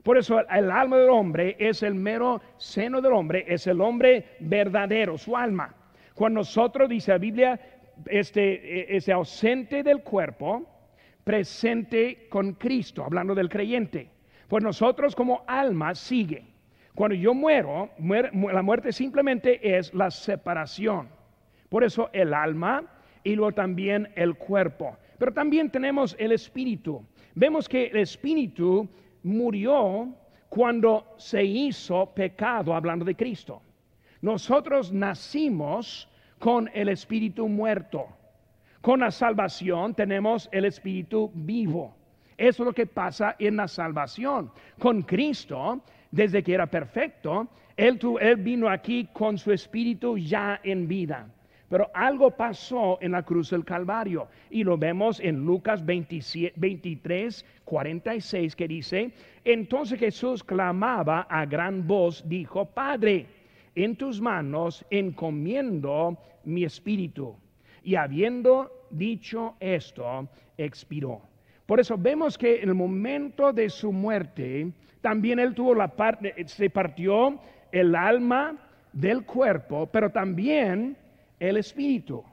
Por 0.03 0.17
eso 0.17 0.39
el 0.39 0.69
alma 0.69 0.97
del 0.97 1.09
hombre 1.09 1.55
es 1.57 1.81
el 1.81 1.95
mero 1.95 2.41
seno 2.57 3.01
del 3.01 3.13
hombre, 3.13 3.45
es 3.47 3.67
el 3.67 3.79
hombre 3.79 4.35
verdadero, 4.39 5.17
su 5.17 5.35
alma. 5.37 5.73
Cuando 6.13 6.41
nosotros, 6.41 6.89
dice 6.89 7.11
la 7.11 7.17
Biblia, 7.17 7.59
este, 8.07 8.95
es 8.95 9.07
ausente 9.07 9.81
del 9.81 10.03
cuerpo, 10.03 10.67
presente 11.23 12.27
con 12.29 12.53
Cristo, 12.53 13.05
hablando 13.05 13.33
del 13.33 13.49
creyente. 13.49 14.09
Pues 14.49 14.61
nosotros 14.61 15.15
como 15.15 15.43
alma 15.47 15.95
sigue. 15.95 16.45
Cuando 16.95 17.15
yo 17.15 17.33
muero, 17.33 17.89
la 17.97 18.61
muerte 18.61 18.91
simplemente 18.91 19.77
es 19.77 19.93
la 19.93 20.11
separación. 20.11 21.07
Por 21.69 21.83
eso 21.83 22.09
el 22.13 22.33
alma 22.33 22.83
y 23.23 23.35
luego 23.35 23.53
también 23.53 24.09
el 24.15 24.35
cuerpo. 24.35 24.97
Pero 25.17 25.33
también 25.33 25.71
tenemos 25.71 26.15
el 26.19 26.33
espíritu. 26.33 27.03
Vemos 27.35 27.67
que 27.67 27.87
el 27.87 27.97
espíritu 27.97 28.87
murió 29.23 30.09
cuando 30.49 31.15
se 31.17 31.43
hizo 31.43 32.05
pecado, 32.13 32.75
hablando 32.75 33.03
de 33.03 33.15
Cristo. 33.15 33.61
Nosotros 34.21 34.91
nacimos 34.91 36.07
con 36.39 36.69
el 36.73 36.89
espíritu 36.89 37.47
muerto. 37.47 38.05
Con 38.81 38.99
la 38.99 39.11
salvación 39.11 39.95
tenemos 39.95 40.49
el 40.51 40.65
espíritu 40.65 41.31
vivo. 41.33 41.95
Eso 42.37 42.63
es 42.63 42.67
lo 42.67 42.73
que 42.73 42.85
pasa 42.85 43.35
en 43.39 43.55
la 43.55 43.67
salvación. 43.67 44.51
Con 44.77 45.01
Cristo, 45.03 45.81
desde 46.11 46.43
que 46.43 46.53
era 46.53 46.67
perfecto, 46.67 47.47
él, 47.77 47.99
él, 48.19 48.35
vino 48.37 48.69
aquí 48.69 49.07
con 49.13 49.37
su 49.37 49.51
espíritu 49.51 50.17
ya 50.17 50.59
en 50.63 50.87
vida. 50.87 51.27
Pero 51.73 51.89
algo 51.91 52.29
pasó 52.29 52.99
en 53.01 53.13
la 53.13 53.23
cruz 53.23 53.49
del 53.49 53.65
Calvario 53.65 54.27
y 54.51 54.63
lo 54.63 54.77
vemos 54.77 55.19
en 55.19 55.43
Lucas 55.43 55.83
23, 55.83 57.45
46 57.65 58.55
que 58.55 58.67
dice, 58.67 59.11
entonces 59.43 59.99
Jesús 59.99 60.43
clamaba 60.43 61.21
a 61.21 61.47
gran 61.47 61.87
voz, 61.87 62.23
dijo, 62.29 62.63
Padre, 62.65 63.25
en 63.73 63.95
tus 63.95 64.21
manos 64.21 64.85
encomiendo 64.91 66.15
mi 66.43 66.63
espíritu. 66.63 67.35
Y 67.83 67.95
habiendo 67.95 68.71
dicho 68.91 69.55
esto, 69.59 70.29
expiró. 70.55 71.23
Por 71.65 71.79
eso 71.79 71.97
vemos 71.97 72.37
que 72.37 72.61
en 72.61 72.69
el 72.69 72.75
momento 72.75 73.51
de 73.51 73.67
su 73.71 73.91
muerte, 73.91 74.71
también 75.01 75.39
él 75.39 75.55
tuvo 75.55 75.73
la 75.73 75.87
parte, 75.87 76.35
se 76.45 76.69
partió 76.69 77.39
el 77.71 77.95
alma 77.95 78.59
del 78.91 79.25
cuerpo, 79.25 79.87
pero 79.87 80.11
también 80.11 80.97
el 81.49 81.57
espíritu. 81.57 82.23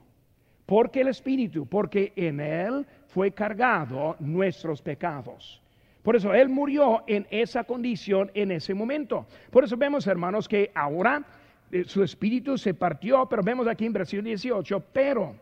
¿Por 0.66 0.90
qué 0.90 1.00
el 1.00 1.08
espíritu? 1.08 1.66
Porque 1.66 2.12
en 2.14 2.38
él 2.40 2.86
fue 3.08 3.32
cargado 3.32 4.14
nuestros 4.20 4.80
pecados. 4.80 5.60
Por 6.02 6.16
eso 6.16 6.32
Él 6.32 6.48
murió 6.48 7.02
en 7.06 7.26
esa 7.30 7.64
condición 7.64 8.30
en 8.34 8.52
ese 8.52 8.72
momento. 8.72 9.26
Por 9.50 9.64
eso 9.64 9.76
vemos, 9.76 10.06
hermanos, 10.06 10.48
que 10.48 10.70
ahora 10.74 11.22
eh, 11.70 11.84
su 11.84 12.02
espíritu 12.02 12.56
se 12.56 12.72
partió, 12.72 13.26
pero 13.28 13.42
vemos 13.42 13.66
aquí 13.66 13.84
en 13.84 13.92
versículo 13.92 14.26
18, 14.28 14.80
pero 14.92 15.34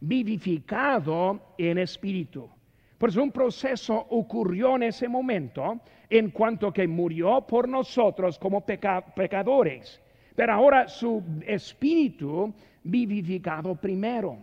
vivificado 0.00 1.40
en 1.58 1.78
espíritu. 1.78 2.48
Por 2.96 3.10
eso 3.10 3.22
un 3.22 3.32
proceso 3.32 4.06
ocurrió 4.08 4.76
en 4.76 4.84
ese 4.84 5.06
momento 5.06 5.80
en 6.08 6.30
cuanto 6.30 6.72
que 6.72 6.88
murió 6.88 7.42
por 7.42 7.68
nosotros 7.68 8.38
como 8.38 8.64
pecadores. 8.64 10.00
Pero 10.34 10.52
ahora 10.52 10.88
su 10.88 11.22
espíritu 11.46 12.54
vivificado 12.86 13.74
primero. 13.74 14.38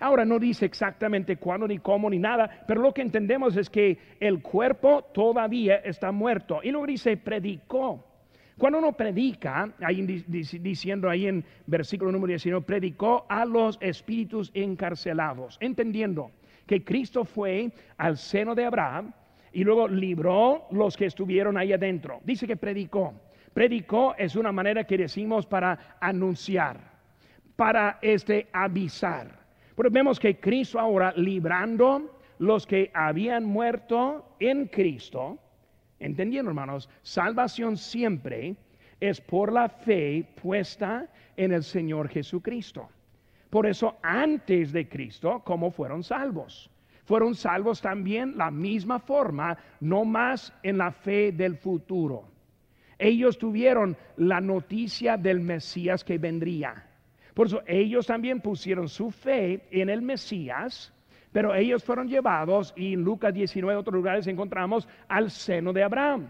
Ahora 0.00 0.24
no 0.24 0.38
dice 0.38 0.64
exactamente 0.64 1.36
cuándo, 1.36 1.66
ni 1.66 1.78
cómo, 1.78 2.08
ni 2.08 2.18
nada, 2.18 2.64
pero 2.66 2.80
lo 2.80 2.94
que 2.94 3.02
entendemos 3.02 3.56
es 3.56 3.68
que 3.68 3.98
el 4.20 4.40
cuerpo 4.40 5.02
todavía 5.12 5.76
está 5.76 6.12
muerto. 6.12 6.60
Y 6.62 6.70
luego 6.70 6.86
dice, 6.86 7.16
predicó. 7.16 8.04
Cuando 8.56 8.78
uno 8.78 8.92
predica, 8.92 9.72
ahí 9.80 10.02
diciendo 10.02 11.08
ahí 11.08 11.28
en 11.28 11.44
versículo 11.66 12.10
número 12.10 12.32
19, 12.32 12.64
predicó 12.66 13.24
a 13.28 13.44
los 13.44 13.78
espíritus 13.80 14.50
encarcelados, 14.52 15.56
entendiendo 15.60 16.32
que 16.66 16.84
Cristo 16.84 17.24
fue 17.24 17.70
al 17.96 18.16
seno 18.16 18.56
de 18.56 18.64
Abraham 18.64 19.12
y 19.52 19.62
luego 19.62 19.86
libró 19.88 20.66
los 20.72 20.96
que 20.96 21.06
estuvieron 21.06 21.56
ahí 21.56 21.72
adentro. 21.72 22.20
Dice 22.24 22.46
que 22.46 22.56
predicó. 22.56 23.14
Predicó 23.54 24.14
es 24.16 24.36
una 24.36 24.52
manera 24.52 24.84
que 24.84 24.98
decimos 24.98 25.46
para 25.46 25.96
anunciar, 26.00 26.97
para 27.58 27.98
este 28.02 28.46
avisar. 28.52 29.36
Pero 29.74 29.90
vemos 29.90 30.20
que 30.20 30.38
Cristo 30.38 30.78
ahora 30.78 31.12
librando 31.16 32.20
los 32.38 32.64
que 32.64 32.88
habían 32.94 33.44
muerto 33.44 34.36
en 34.38 34.66
Cristo, 34.66 35.36
entendiendo 35.98 36.52
hermanos, 36.52 36.88
salvación 37.02 37.76
siempre 37.76 38.54
es 39.00 39.20
por 39.20 39.52
la 39.52 39.68
fe 39.68 40.24
puesta 40.40 41.08
en 41.36 41.50
el 41.50 41.64
Señor 41.64 42.08
Jesucristo. 42.08 42.90
Por 43.50 43.66
eso 43.66 43.96
antes 44.02 44.70
de 44.70 44.88
Cristo, 44.88 45.42
¿cómo 45.44 45.72
fueron 45.72 46.04
salvos? 46.04 46.70
Fueron 47.06 47.34
salvos 47.34 47.80
también 47.80 48.38
la 48.38 48.52
misma 48.52 49.00
forma, 49.00 49.58
no 49.80 50.04
más 50.04 50.52
en 50.62 50.78
la 50.78 50.92
fe 50.92 51.32
del 51.32 51.56
futuro. 51.56 52.28
Ellos 53.00 53.36
tuvieron 53.36 53.96
la 54.16 54.40
noticia 54.40 55.16
del 55.16 55.40
Mesías 55.40 56.04
que 56.04 56.18
vendría 56.18 56.87
por 57.38 57.46
eso 57.46 57.62
ellos 57.68 58.04
también 58.04 58.40
pusieron 58.40 58.88
su 58.88 59.12
fe 59.12 59.62
en 59.70 59.90
el 59.90 60.02
Mesías, 60.02 60.92
pero 61.30 61.54
ellos 61.54 61.84
fueron 61.84 62.08
llevados 62.08 62.74
y 62.76 62.94
en 62.94 63.02
Lucas 63.02 63.32
19 63.32 63.78
otros 63.78 63.94
lugares 63.94 64.26
encontramos 64.26 64.88
al 65.06 65.30
seno 65.30 65.72
de 65.72 65.84
Abraham, 65.84 66.26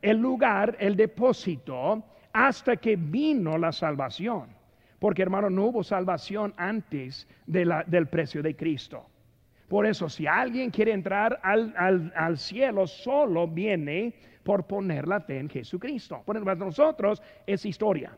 el 0.00 0.18
lugar, 0.18 0.76
el 0.78 0.94
depósito, 0.94 2.04
hasta 2.32 2.76
que 2.76 2.94
vino 2.94 3.58
la 3.58 3.72
salvación. 3.72 4.50
Porque 5.00 5.22
hermano, 5.22 5.50
no 5.50 5.64
hubo 5.64 5.82
salvación 5.82 6.54
antes 6.56 7.26
del 7.44 8.06
precio 8.06 8.40
de 8.40 8.54
Cristo. 8.54 9.04
Por 9.66 9.84
eso, 9.84 10.08
si 10.08 10.28
alguien 10.28 10.70
quiere 10.70 10.92
entrar 10.92 11.40
al, 11.42 12.12
al, 12.14 12.38
cielo, 12.38 12.86
solo 12.86 13.48
viene 13.48 14.14
por 14.44 14.68
poner 14.68 15.08
la 15.08 15.18
fe 15.22 15.40
en 15.40 15.48
Jesucristo. 15.48 16.22
Por 16.24 16.40
nosotros 16.56 17.20
es 17.48 17.66
historia. 17.66 18.16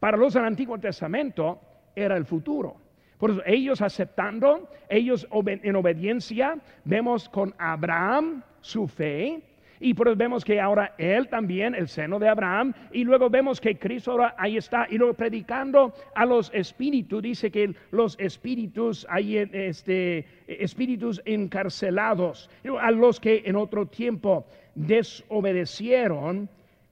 Para 0.00 0.16
los 0.16 0.34
del 0.34 0.44
Antiguo 0.44 0.78
Testamento 0.78 1.60
era 1.98 2.16
el 2.16 2.24
futuro. 2.24 2.76
Por 3.18 3.30
eso 3.30 3.42
ellos 3.46 3.82
aceptando, 3.82 4.68
ellos 4.88 5.26
en 5.46 5.76
obediencia, 5.76 6.56
vemos 6.84 7.28
con 7.28 7.54
Abraham 7.58 8.42
su 8.60 8.86
fe, 8.86 9.42
y 9.80 9.94
por 9.94 10.08
eso 10.08 10.16
vemos 10.16 10.44
que 10.44 10.60
ahora 10.60 10.94
él 10.98 11.28
también, 11.28 11.74
el 11.74 11.88
seno 11.88 12.18
de 12.18 12.28
Abraham, 12.28 12.74
y 12.92 13.04
luego 13.04 13.30
vemos 13.30 13.60
que 13.60 13.78
Cristo 13.78 14.12
ahora 14.12 14.34
ahí 14.38 14.56
está, 14.56 14.86
y 14.90 14.98
luego 14.98 15.14
predicando 15.14 15.92
a 16.14 16.24
los 16.26 16.50
espíritus, 16.54 17.22
dice 17.22 17.50
que 17.50 17.74
los 17.90 18.18
espíritus, 18.18 19.06
hay 19.08 19.38
este, 19.38 20.26
espíritus 20.46 21.20
encarcelados, 21.24 22.50
a 22.80 22.90
los 22.90 23.20
que 23.20 23.42
en 23.44 23.56
otro 23.56 23.86
tiempo 23.86 24.46
desobedecieron, 24.74 26.48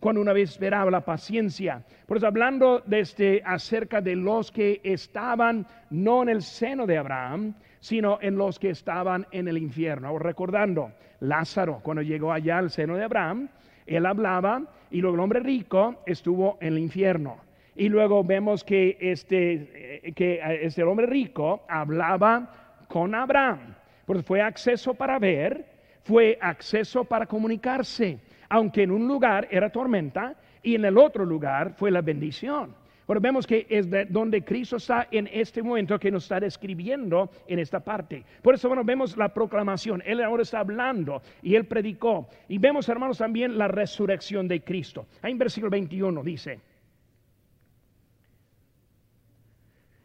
cuando 0.07 0.21
una 0.21 0.33
vez 0.33 0.51
esperaba 0.51 0.89
la 0.89 1.01
paciencia. 1.01 1.83
Por 2.07 2.19
eso 2.19 2.29
hablando 2.29 2.81
desde 2.87 3.43
acerca 3.45 4.01
de 4.01 4.15
los 4.15 4.53
que 4.53 4.81
estaban 4.85 5.67
no 5.91 6.23
en 6.23 6.29
el 6.29 6.43
seno 6.43 6.87
de 6.87 6.97
Abraham, 6.97 7.55
sino 7.81 8.17
en 8.23 8.37
los 8.37 8.61
que 8.61 8.71
estaban 8.71 9.27
en 9.33 9.49
el 9.49 9.59
infierno. 9.59 10.17
Recordando, 10.17 10.93
Lázaro, 11.19 11.81
cuando 11.83 12.03
llegó 12.03 12.33
allá 12.33 12.59
al 12.59 12.71
seno 12.71 12.95
de 12.95 13.03
Abraham, 13.03 13.49
él 13.85 14.07
hablaba 14.07 14.63
y 14.93 15.01
luego 15.01 15.17
el 15.17 15.23
hombre 15.23 15.41
rico 15.41 15.97
estuvo 16.07 16.57
en 16.61 16.75
el 16.75 16.79
infierno. 16.79 17.39
Y 17.75 17.89
luego 17.89 18.23
vemos 18.23 18.63
que 18.63 18.97
este, 19.01 20.05
eh, 20.07 20.13
que 20.13 20.41
este 20.63 20.85
hombre 20.85 21.07
rico 21.07 21.65
hablaba 21.69 22.85
con 22.87 23.13
Abraham. 23.13 23.75
Porque 24.07 24.23
fue 24.23 24.41
acceso 24.41 24.95
para 24.95 25.19
ver, 25.19 25.67
fue 26.05 26.39
acceso 26.41 27.03
para 27.03 27.27
comunicarse 27.27 28.21
aunque 28.49 28.83
en 28.83 28.91
un 28.91 29.07
lugar 29.07 29.49
era 29.51 29.71
tormenta 29.71 30.35
y 30.63 30.75
en 30.75 30.85
el 30.85 30.99
otro 30.99 31.25
lugar 31.25 31.75
fue 31.77 31.91
la 31.91 32.03
bendición. 32.03 32.75
Pero 33.07 33.21
vemos 33.21 33.47
que 33.47 33.67
es 33.71 33.89
de 33.89 34.05
donde 34.07 34.45
Cristo 34.45 34.77
está 34.77 35.07
en 35.13 35.29
este 35.33 35.63
momento 35.63 35.99
que 35.99 36.11
nos 36.11 36.25
está 36.25 36.41
describiendo 36.41 37.31
en 37.47 37.61
esta 37.61 37.79
parte. 37.79 38.25
Por 38.43 38.55
eso, 38.55 38.67
bueno, 38.67 38.83
vemos 38.83 39.17
la 39.17 39.33
proclamación. 39.33 40.03
Él 40.05 40.21
ahora 40.23 40.43
está 40.43 40.59
hablando 40.59 41.23
y 41.41 41.55
él 41.55 41.67
predicó. 41.67 42.29
Y 42.49 42.59
vemos, 42.59 42.89
hermanos, 42.89 43.19
también 43.19 43.57
la 43.57 43.69
resurrección 43.69 44.49
de 44.49 44.63
Cristo. 44.63 45.07
Ahí 45.23 45.33
en 45.33 45.39
versículo 45.39 45.71
21 45.71 46.23
dice, 46.25 46.61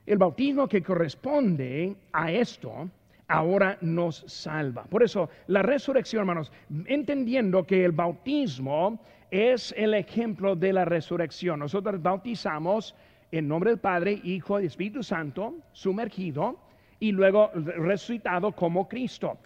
el 0.06 0.18
bautismo 0.20 0.68
que 0.68 0.84
corresponde 0.84 1.96
a 2.12 2.32
esto 2.32 2.88
ahora 3.32 3.78
nos 3.82 4.24
salva. 4.28 4.84
Por 4.84 5.04
eso, 5.04 5.30
la 5.48 5.62
resurrección, 5.62 6.22
hermanos, 6.22 6.52
entendiendo 6.86 7.66
que 7.66 7.86
el 7.86 7.92
bautismo 7.92 9.00
es 9.32 9.74
el 9.78 9.94
ejemplo 9.94 10.56
de 10.56 10.74
la 10.74 10.86
resurrección. 10.86 11.60
Nosotros 11.60 12.02
bautizamos 12.02 12.94
en 13.32 13.48
nombre 13.48 13.72
del 13.72 13.80
Padre, 13.80 14.20
Hijo 14.24 14.60
y 14.60 14.66
Espíritu 14.66 15.02
Santo, 15.02 15.56
sumergido 15.72 16.60
y 17.00 17.14
luego 17.14 17.52
resucitado 17.54 18.52
como 18.52 18.90
Cristo. 18.90 19.38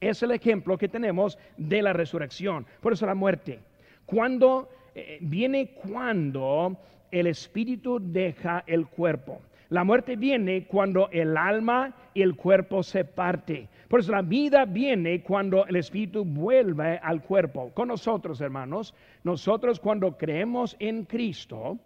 Es 0.00 0.22
el 0.22 0.32
ejemplo 0.32 0.76
que 0.76 0.88
tenemos 0.88 1.38
de 1.56 1.82
la 1.82 1.92
resurrección. 1.92 2.66
Por 2.80 2.92
eso 2.92 3.06
la 3.06 3.14
muerte. 3.14 3.60
Cuando 4.06 4.68
eh, 4.94 5.18
viene 5.20 5.68
cuando 5.70 6.76
el 7.12 7.28
espíritu 7.28 7.98
deja 8.00 8.64
el 8.66 8.86
cuerpo. 8.86 9.40
La 9.74 9.82
muerte 9.82 10.14
viene 10.14 10.68
cuando 10.68 11.08
el 11.10 11.36
alma 11.36 11.92
y 12.14 12.22
el 12.22 12.36
cuerpo 12.36 12.84
se 12.84 13.04
parte. 13.04 13.68
Por 13.88 13.98
eso 13.98 14.12
la 14.12 14.22
vida 14.22 14.66
viene 14.66 15.20
cuando 15.20 15.66
el 15.66 15.74
Espíritu 15.74 16.24
vuelve 16.24 17.00
al 17.02 17.22
cuerpo. 17.22 17.72
Con 17.74 17.88
nosotros, 17.88 18.40
hermanos, 18.40 18.94
nosotros 19.24 19.80
cuando 19.80 20.16
creemos 20.16 20.76
en 20.78 21.04
Cristo, 21.06 21.76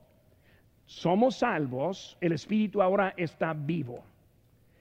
somos 0.85 1.37
salvos, 1.37 2.18
el 2.20 2.33
Espíritu 2.33 2.83
ahora 2.83 3.14
está 3.16 3.55
vivo. 3.55 4.05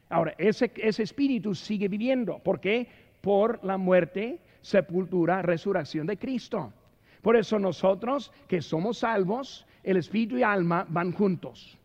Ahora, 0.10 0.36
ese, 0.38 0.70
ese 0.76 1.04
Espíritu 1.04 1.56
sigue 1.56 1.88
viviendo. 1.88 2.39
¿Por 2.39 2.60
qué? 2.60 2.89
Por 3.22 3.63
la 3.63 3.78
muerte, 3.78 4.41
sepultura, 4.60 5.41
resurrección 5.41 6.08
de 6.08 6.17
Cristo. 6.17 6.74
Por 7.22 7.38
eso 7.38 7.58
nosotros 7.58 8.34
que 8.50 8.62
somos 8.62 8.98
salvos, 8.98 9.65
el 9.82 9.96
Espíritu 9.96 10.38
y 10.38 10.43
alma 10.43 10.86
van 10.89 11.13
juntos. 11.13 11.78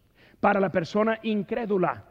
Para 0.43 0.59
la 0.59 0.73
persona 0.73 1.21
incrédula, 1.23 2.03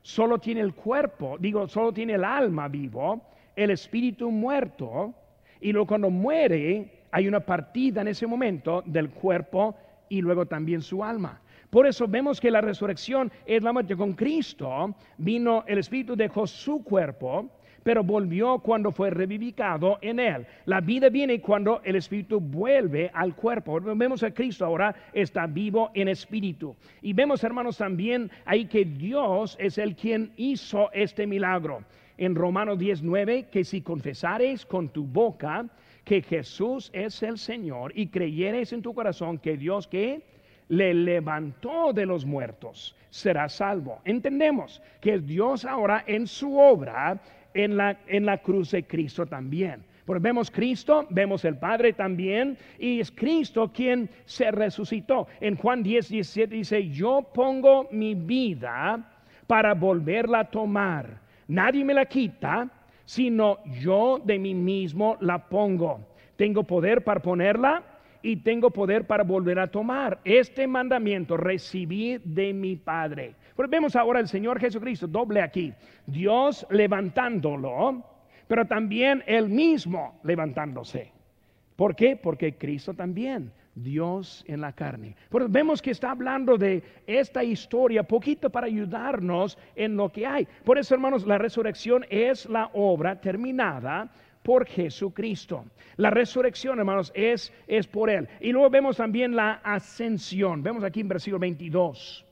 solo 0.00 0.38
tiene 0.38 0.62
el 0.62 0.72
cuerpo, 0.72 1.36
digo, 1.38 1.68
solo 1.68 1.92
tiene 1.92 2.14
el 2.14 2.24
alma 2.24 2.66
vivo, 2.66 3.20
el 3.54 3.68
espíritu 3.72 4.30
muerto, 4.30 5.12
y 5.60 5.70
luego 5.70 5.88
cuando 5.88 6.08
muere 6.08 7.02
hay 7.10 7.28
una 7.28 7.40
partida 7.40 8.00
en 8.00 8.08
ese 8.08 8.26
momento 8.26 8.82
del 8.86 9.10
cuerpo 9.10 9.76
y 10.08 10.22
luego 10.22 10.46
también 10.46 10.80
su 10.80 11.04
alma. 11.04 11.42
Por 11.68 11.86
eso 11.86 12.08
vemos 12.08 12.40
que 12.40 12.50
la 12.50 12.62
resurrección 12.62 13.30
es 13.44 13.62
la 13.62 13.74
muerte. 13.74 13.94
Con 13.94 14.14
Cristo 14.14 14.94
vino 15.18 15.62
el 15.66 15.76
Espíritu, 15.76 16.16
dejó 16.16 16.46
su 16.46 16.82
cuerpo, 16.82 17.50
pero 17.84 18.02
volvió 18.02 18.58
cuando 18.58 18.90
fue 18.90 19.10
revivificado 19.10 19.98
en 20.00 20.18
él. 20.18 20.46
La 20.64 20.80
vida 20.80 21.10
viene 21.10 21.40
cuando 21.40 21.80
el 21.84 21.96
espíritu 21.96 22.40
vuelve 22.40 23.10
al 23.14 23.36
cuerpo. 23.36 23.80
Vemos 23.80 24.22
a 24.24 24.32
Cristo 24.32 24.64
ahora 24.64 24.94
está 25.12 25.46
vivo 25.46 25.90
en 25.94 26.08
espíritu. 26.08 26.74
Y 27.02 27.12
vemos, 27.12 27.44
hermanos, 27.44 27.76
también 27.76 28.30
ahí 28.46 28.64
que 28.64 28.84
Dios 28.84 29.56
es 29.60 29.78
el 29.78 29.94
quien 29.94 30.32
hizo 30.36 30.90
este 30.92 31.26
milagro. 31.26 31.84
En 32.16 32.34
Romanos 32.34 32.78
19, 32.78 33.48
que 33.50 33.64
si 33.64 33.82
confesares 33.82 34.64
con 34.64 34.88
tu 34.88 35.04
boca 35.04 35.66
que 36.04 36.22
Jesús 36.22 36.90
es 36.92 37.22
el 37.22 37.38
Señor 37.38 37.92
y 37.94 38.06
creyeres 38.06 38.72
en 38.72 38.82
tu 38.82 38.94
corazón 38.94 39.38
que 39.38 39.56
Dios 39.56 39.86
que 39.88 40.22
le 40.68 40.94
levantó 40.94 41.92
de 41.92 42.06
los 42.06 42.24
muertos, 42.24 42.96
será 43.10 43.48
salvo. 43.48 44.00
Entendemos 44.04 44.80
que 45.00 45.18
Dios 45.18 45.64
ahora 45.64 46.04
en 46.06 46.26
su 46.26 46.58
obra 46.58 47.20
en 47.54 47.76
la, 47.76 47.98
en 48.06 48.26
la 48.26 48.38
cruz 48.38 48.72
de 48.72 48.84
Cristo 48.84 49.24
también. 49.26 49.84
Porque 50.04 50.22
vemos 50.22 50.50
Cristo, 50.50 51.06
vemos 51.08 51.44
el 51.44 51.56
Padre 51.56 51.94
también, 51.94 52.58
y 52.78 53.00
es 53.00 53.10
Cristo 53.10 53.72
quien 53.72 54.10
se 54.26 54.50
resucitó. 54.50 55.26
En 55.40 55.56
Juan 55.56 55.82
10, 55.82 56.08
17 56.10 56.54
dice, 56.54 56.88
yo 56.90 57.26
pongo 57.32 57.88
mi 57.90 58.14
vida 58.14 59.02
para 59.46 59.72
volverla 59.72 60.40
a 60.40 60.50
tomar. 60.50 61.20
Nadie 61.48 61.84
me 61.84 61.94
la 61.94 62.04
quita, 62.04 62.68
sino 63.04 63.58
yo 63.80 64.20
de 64.22 64.38
mí 64.38 64.54
mismo 64.54 65.16
la 65.20 65.48
pongo. 65.48 66.00
Tengo 66.36 66.64
poder 66.64 67.02
para 67.04 67.20
ponerla 67.20 67.82
y 68.22 68.36
tengo 68.36 68.70
poder 68.70 69.06
para 69.06 69.22
volver 69.22 69.58
a 69.58 69.70
tomar. 69.70 70.18
Este 70.24 70.66
mandamiento 70.66 71.36
recibí 71.36 72.18
de 72.24 72.52
mi 72.52 72.76
Padre. 72.76 73.34
Vemos 73.56 73.96
ahora 73.96 74.20
el 74.20 74.28
Señor 74.28 74.60
Jesucristo, 74.60 75.06
doble 75.06 75.40
aquí. 75.40 75.72
Dios 76.06 76.66
levantándolo, 76.70 78.02
pero 78.46 78.66
también 78.66 79.22
Él 79.26 79.48
mismo 79.48 80.20
levantándose. 80.22 81.12
¿Por 81.76 81.96
qué? 81.96 82.16
Porque 82.16 82.56
Cristo 82.56 82.94
también, 82.94 83.52
Dios 83.74 84.44
en 84.46 84.60
la 84.60 84.72
carne. 84.72 85.16
Pero 85.28 85.48
vemos 85.48 85.82
que 85.82 85.90
está 85.90 86.12
hablando 86.12 86.56
de 86.56 86.82
esta 87.06 87.42
historia 87.42 88.04
poquito 88.04 88.50
para 88.50 88.66
ayudarnos 88.66 89.58
en 89.74 89.96
lo 89.96 90.10
que 90.10 90.26
hay. 90.26 90.46
Por 90.64 90.78
eso, 90.78 90.94
hermanos, 90.94 91.26
la 91.26 91.38
resurrección 91.38 92.06
es 92.10 92.48
la 92.48 92.70
obra 92.74 93.20
terminada 93.20 94.08
por 94.42 94.66
Jesucristo. 94.66 95.64
La 95.96 96.10
resurrección, 96.10 96.78
hermanos, 96.78 97.10
es, 97.14 97.52
es 97.66 97.86
por 97.88 98.10
Él. 98.10 98.28
Y 98.40 98.52
luego 98.52 98.70
vemos 98.70 98.98
también 98.98 99.34
la 99.34 99.54
ascensión. 99.64 100.62
Vemos 100.62 100.84
aquí 100.84 101.00
en 101.00 101.08
versículo 101.08 101.40
22. 101.40 102.24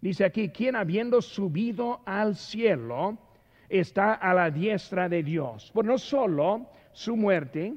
Dice 0.00 0.24
aquí, 0.24 0.48
quien 0.50 0.76
habiendo 0.76 1.20
subido 1.20 2.00
al 2.06 2.36
cielo 2.36 3.18
está 3.68 4.14
a 4.14 4.32
la 4.32 4.50
diestra 4.50 5.08
de 5.08 5.22
Dios. 5.22 5.70
Por 5.72 5.84
no 5.84 5.98
solo 5.98 6.66
su 6.92 7.16
muerte, 7.16 7.74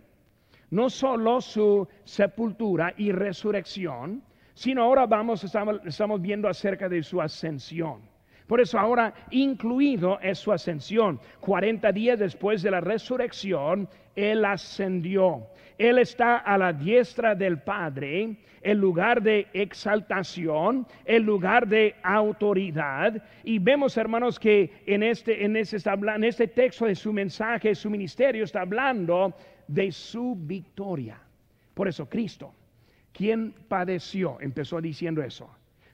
no 0.70 0.90
solo 0.90 1.42
su 1.42 1.88
sepultura 2.04 2.94
y 2.98 3.12
resurrección, 3.12 4.24
sino 4.54 4.84
ahora 4.84 5.06
vamos, 5.06 5.44
estamos, 5.44 5.82
estamos 5.86 6.22
viendo 6.22 6.48
acerca 6.48 6.88
de 6.88 7.02
su 7.02 7.20
ascensión. 7.20 8.02
Por 8.48 8.60
eso 8.60 8.78
ahora 8.78 9.14
incluido 9.32 10.20
es 10.20 10.40
su 10.40 10.52
ascensión. 10.52 11.20
40 11.40 11.92
días 11.94 12.20
después 12.20 12.62
de 12.62 12.72
la 12.72 12.82
resurrección, 12.82 13.88
Él 14.14 14.44
ascendió. 14.44 15.48
Él 15.82 15.98
está 15.98 16.38
a 16.38 16.60
la 16.60 16.72
diestra 16.72 17.34
del 17.34 17.58
Padre, 17.58 18.38
el 18.62 18.78
lugar 18.78 19.20
de 19.20 19.48
exaltación, 19.52 20.86
el 21.06 21.24
lugar 21.24 21.68
de 21.68 21.96
autoridad. 22.04 23.24
Y 23.44 23.58
vemos, 23.58 23.98
hermanos, 23.98 24.40
que 24.40 24.84
en 24.86 25.02
este, 25.02 25.44
en 25.44 25.56
en 25.56 26.24
este 26.24 26.48
texto 26.48 26.86
de 26.86 26.94
su 26.94 27.12
mensaje, 27.12 27.74
su 27.74 27.90
ministerio, 27.90 28.44
está 28.44 28.62
hablando 28.62 29.34
de 29.68 29.92
su 29.92 30.36
victoria. 30.36 31.20
Por 31.74 31.88
eso 31.88 32.08
Cristo, 32.08 32.54
quien 33.12 33.52
padeció, 33.68 34.38
empezó 34.40 34.80
diciendo 34.80 35.24
eso. 35.24 35.50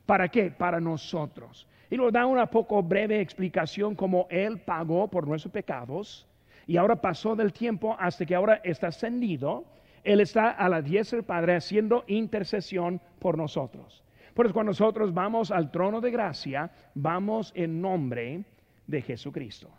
¿Para 0.06 0.28
qué? 0.28 0.52
Para 0.52 0.82
nosotros. 0.82 1.66
Y 1.90 1.96
nos 1.96 2.12
da 2.12 2.26
una 2.26 2.48
poco 2.48 2.84
breve 2.84 3.22
explicación 3.22 3.96
como 3.96 4.28
Él 4.30 4.60
pagó 4.60 5.08
por 5.08 5.26
nuestros 5.26 5.54
pecados 5.54 6.28
y 6.68 6.78
ahora 6.78 7.02
pasó 7.02 7.36
del 7.36 7.54
tiempo 7.54 7.96
hasta 7.98 8.26
que 8.26 8.36
ahora 8.36 8.62
está 8.64 8.88
ascendido 8.88 9.66
él 10.08 10.22
está 10.22 10.52
a 10.52 10.70
la 10.70 10.82
diestra 10.82 11.18
del 11.18 11.26
Padre 11.26 11.58
haciendo 11.58 12.06
intercesión 12.08 13.02
por 13.20 13.38
nosotros. 13.38 14.06
Por 14.34 14.46
eso 14.46 14.54
cuando 14.54 14.70
nosotros 14.70 15.14
vamos 15.14 15.52
al 15.52 15.70
trono 15.70 16.00
de 16.00 16.12
gracia, 16.12 16.72
vamos 16.96 17.52
en 17.56 17.82
nombre 17.82 18.46
de 18.86 19.02
Jesucristo. 19.02 19.70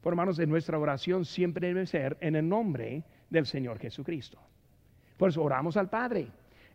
Por 0.00 0.14
hermanos, 0.14 0.36
de 0.36 0.48
nuestra 0.48 0.76
oración 0.80 1.24
siempre 1.24 1.68
debe 1.68 1.86
ser 1.86 2.16
en 2.20 2.34
el 2.34 2.48
nombre 2.48 3.04
del 3.30 3.46
Señor 3.46 3.78
Jesucristo. 3.78 4.40
Por 5.16 5.28
eso 5.28 5.40
oramos 5.44 5.76
al 5.76 5.88
Padre 5.88 6.26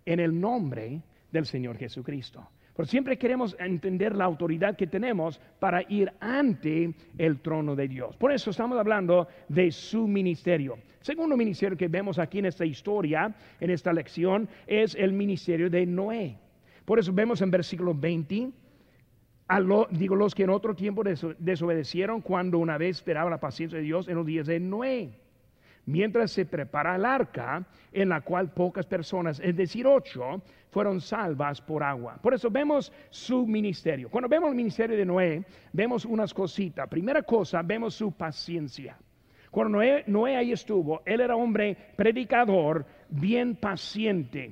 en 0.05 0.21
el 0.21 0.39
nombre 0.39 1.01
del 1.29 1.45
Señor 1.45 1.77
Jesucristo. 1.77 2.47
Pero 2.77 2.85
siempre 2.85 3.17
queremos 3.17 3.55
entender 3.59 4.15
la 4.15 4.25
autoridad 4.25 4.77
que 4.77 4.85
tenemos 4.85 5.41
para 5.57 5.81
ir 5.89 6.13
ante 6.19 6.93
el 7.17 7.39
trono 7.39 7.75
de 7.75 7.87
Dios. 7.87 8.15
Por 8.17 8.31
eso 8.31 8.51
estamos 8.51 8.77
hablando 8.77 9.27
de 9.49 9.71
su 9.71 10.07
ministerio. 10.07 10.77
Segundo 11.01 11.35
ministerio 11.35 11.75
que 11.75 11.87
vemos 11.87 12.19
aquí 12.19 12.37
en 12.37 12.45
esta 12.45 12.65
historia, 12.65 13.33
en 13.59 13.71
esta 13.71 13.91
lección, 13.91 14.47
es 14.67 14.93
el 14.93 15.11
ministerio 15.11 15.71
de 15.71 15.87
Noé. 15.87 16.37
Por 16.85 16.99
eso 16.99 17.11
vemos 17.11 17.41
en 17.41 17.49
versículo 17.49 17.95
20, 17.95 18.51
a 19.47 19.87
digo 19.89 20.15
los 20.15 20.35
que 20.35 20.43
en 20.43 20.51
otro 20.51 20.75
tiempo 20.75 21.01
desobedecieron 21.39 22.21
cuando 22.21 22.59
una 22.59 22.77
vez 22.77 22.97
esperaba 22.97 23.31
la 23.31 23.39
paciencia 23.39 23.79
de 23.79 23.85
Dios 23.85 24.07
en 24.07 24.15
los 24.15 24.25
días 24.27 24.45
de 24.45 24.59
Noé 24.59 25.26
mientras 25.87 26.31
se 26.31 26.45
prepara 26.45 26.95
el 26.95 27.05
arca, 27.05 27.65
en 27.91 28.09
la 28.09 28.21
cual 28.21 28.53
pocas 28.53 28.85
personas, 28.85 29.39
es 29.39 29.55
decir, 29.55 29.87
ocho, 29.87 30.41
fueron 30.69 31.01
salvas 31.01 31.61
por 31.61 31.81
agua. 31.81 32.19
Por 32.21 32.33
eso 32.33 32.51
vemos 32.51 32.91
su 33.09 33.47
ministerio. 33.47 34.09
Cuando 34.09 34.27
vemos 34.27 34.49
el 34.49 34.55
ministerio 34.55 34.95
de 34.95 35.05
Noé, 35.05 35.43
vemos 35.71 36.05
unas 36.05 36.33
cositas. 36.33 36.87
Primera 36.87 37.23
cosa, 37.23 37.61
vemos 37.63 37.95
su 37.95 38.11
paciencia. 38.11 38.97
Cuando 39.49 39.77
Noé, 39.77 40.03
Noé 40.07 40.35
ahí 40.35 40.51
estuvo, 40.51 41.01
él 41.05 41.21
era 41.21 41.35
hombre 41.35 41.75
predicador, 41.95 42.85
bien 43.09 43.55
paciente. 43.55 44.51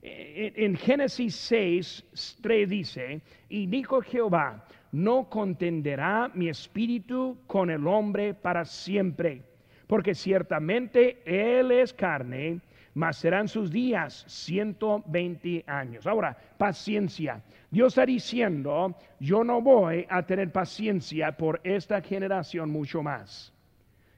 E, 0.00 0.52
e, 0.56 0.64
en 0.64 0.76
Génesis 0.76 1.34
6, 1.34 2.38
3 2.40 2.68
dice, 2.68 3.20
y 3.48 3.66
dijo 3.66 4.00
Jehová, 4.00 4.64
no 4.92 5.28
contenderá 5.28 6.30
mi 6.32 6.48
espíritu 6.48 7.38
con 7.48 7.70
el 7.70 7.88
hombre 7.88 8.34
para 8.34 8.64
siempre 8.64 9.55
porque 9.86 10.14
ciertamente 10.14 11.22
Él 11.24 11.70
es 11.70 11.92
carne, 11.92 12.60
mas 12.94 13.16
serán 13.16 13.48
sus 13.48 13.70
días 13.70 14.24
120 14.26 15.64
años. 15.66 16.06
Ahora, 16.06 16.36
paciencia. 16.56 17.42
Dios 17.70 17.92
está 17.92 18.06
diciendo, 18.06 18.96
yo 19.20 19.44
no 19.44 19.60
voy 19.60 20.06
a 20.08 20.22
tener 20.22 20.50
paciencia 20.50 21.32
por 21.32 21.60
esta 21.62 22.00
generación 22.00 22.70
mucho 22.70 23.02
más. 23.02 23.52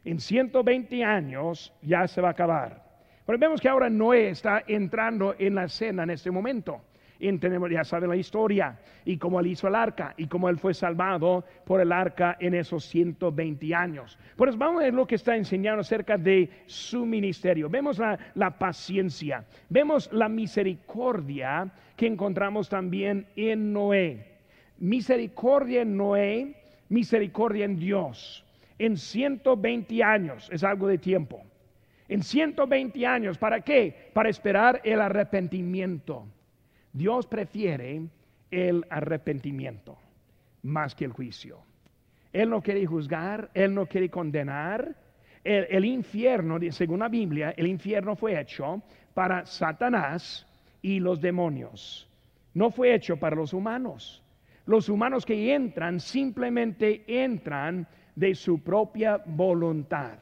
En 0.04 0.20
120 0.20 1.04
años 1.04 1.72
ya 1.83 2.07
se 2.07 2.20
va 2.20 2.28
a 2.28 2.33
acabar. 2.33 2.85
Pero 3.26 3.38
vemos 3.38 3.61
que 3.61 3.68
ahora 3.68 3.90
Noé 3.90 4.31
está 4.31 4.62
entrando 4.66 5.35
en 5.38 5.54
la 5.54 5.64
escena 5.64 6.04
en 6.04 6.11
este 6.11 6.31
momento 6.31 6.81
ya 7.20 7.85
saben 7.85 8.11
la 8.11 8.16
historia 8.16 8.78
y 9.04 9.16
cómo 9.16 9.40
él 9.40 9.48
hizo 9.48 9.68
el 9.68 9.74
arca 9.74 10.14
y 10.16 10.26
cómo 10.26 10.48
él 10.48 10.59
fue 10.59 10.74
salvado 10.74 11.44
por 11.64 11.81
el 11.81 11.92
arca 11.92 12.37
en 12.40 12.54
esos 12.54 12.85
120 12.85 13.74
años. 13.74 14.18
Pues 14.37 14.57
vamos 14.57 14.81
a 14.81 14.85
ver 14.85 14.94
lo 14.94 15.07
que 15.07 15.16
está 15.16 15.37
enseñando 15.37 15.81
acerca 15.81 16.16
de 16.16 16.48
su 16.66 17.04
ministerio. 17.04 17.68
Vemos 17.68 18.00
la 18.35 18.59
paciencia, 18.59 19.44
vemos 19.68 20.11
la 20.12 20.28
misericordia 20.28 21.70
que 21.96 22.07
encontramos 22.07 22.68
también 22.68 23.26
en 23.37 23.72
Noé. 23.72 24.38
Misericordia 24.78 25.83
en 25.83 25.96
Noé, 25.96 26.54
misericordia 26.88 27.64
en 27.64 27.78
Dios. 27.78 28.44
en 28.78 28.96
120 28.96 30.04
años, 30.04 30.48
es 30.52 30.62
algo 30.62 30.87
de 30.87 30.98
tiempo. 30.98 31.42
En 32.09 32.22
120 32.22 33.07
años, 33.07 33.37
¿para 33.37 33.61
qué? 33.61 34.11
Para 34.14 34.28
esperar 34.28 34.81
el 34.85 35.00
arrepentimiento. 35.00 36.24
Dios 36.92 37.27
prefiere 37.27 38.03
el 38.51 38.85
arrepentimiento 38.90 39.98
más 40.62 40.94
que 40.94 41.05
el 41.05 41.12
juicio. 41.12 41.61
Él 42.33 42.51
no 42.51 42.62
quiere 42.62 42.85
juzgar, 42.87 43.51
Él 43.55 43.74
no 43.74 43.87
quiere 43.87 44.09
condenar. 44.09 44.94
El, 45.44 45.85
infierno, 45.85 46.59
según 46.70 46.98
la 46.98 47.09
Biblia, 47.09 47.55
el 47.57 47.68
infierno 47.68 48.16
fue 48.16 48.38
hecho 48.38 48.83
para 49.14 49.46
Satanás 49.46 50.46
y 50.83 51.01
los 51.01 51.20
demonios. 51.20 52.07
No 52.53 52.70
fue 52.70 52.94
hecho 52.94 53.16
para 53.16 53.37
los 53.37 53.55
humanos. 53.55 54.22
Los 54.66 54.88
humanos 54.90 55.24
que 55.24 55.55
entran 55.55 56.01
simplemente 56.01 57.05
entran 57.07 57.87
de 58.14 58.35
su 58.35 58.62
propia 58.62 59.22
voluntad. 59.24 60.18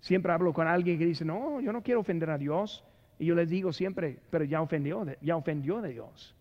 Siempre 0.00 0.32
hablo 0.32 0.54
con 0.54 0.66
alguien 0.66 0.98
que 0.98 1.04
dice, 1.04 1.24
no, 1.24 1.60
yo 1.60 1.72
no 1.72 1.82
quiero 1.82 2.00
ofender 2.00 2.30
a 2.30 2.38
Dios. 2.38 2.84
Y 3.18 3.26
yo 3.26 3.34
les 3.34 3.48
digo 3.48 3.72
siempre, 3.72 4.18
pero 4.30 4.44
ya 4.44 4.60
ofendió, 4.60 5.04
ya 5.20 5.36
ofendió 5.36 5.82
Dios. 5.82 6.34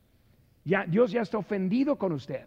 Ya, 0.63 0.85
Dios 0.85 1.11
ya 1.11 1.21
está 1.21 1.37
ofendido 1.37 1.95
con 1.95 2.11
usted. 2.11 2.45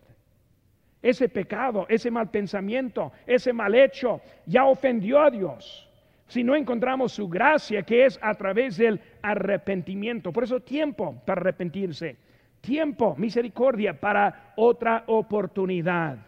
Ese 1.02 1.28
pecado, 1.28 1.86
ese 1.88 2.10
mal 2.10 2.30
pensamiento, 2.30 3.12
ese 3.26 3.52
mal 3.52 3.74
hecho, 3.74 4.20
ya 4.46 4.66
ofendió 4.66 5.20
a 5.20 5.30
Dios. 5.30 5.88
Si 6.26 6.44
no 6.44 6.54
encontramos 6.54 7.12
su 7.12 7.28
gracia, 7.28 7.82
que 7.82 8.04
es 8.04 8.18
a 8.22 8.34
través 8.34 8.76
del 8.76 9.00
arrepentimiento. 9.22 10.32
Por 10.32 10.44
eso 10.44 10.60
tiempo 10.60 11.20
para 11.26 11.40
arrepentirse. 11.40 12.16
Tiempo, 12.60 13.16
misericordia 13.16 13.98
para 13.98 14.52
otra 14.56 15.04
oportunidad. 15.06 16.18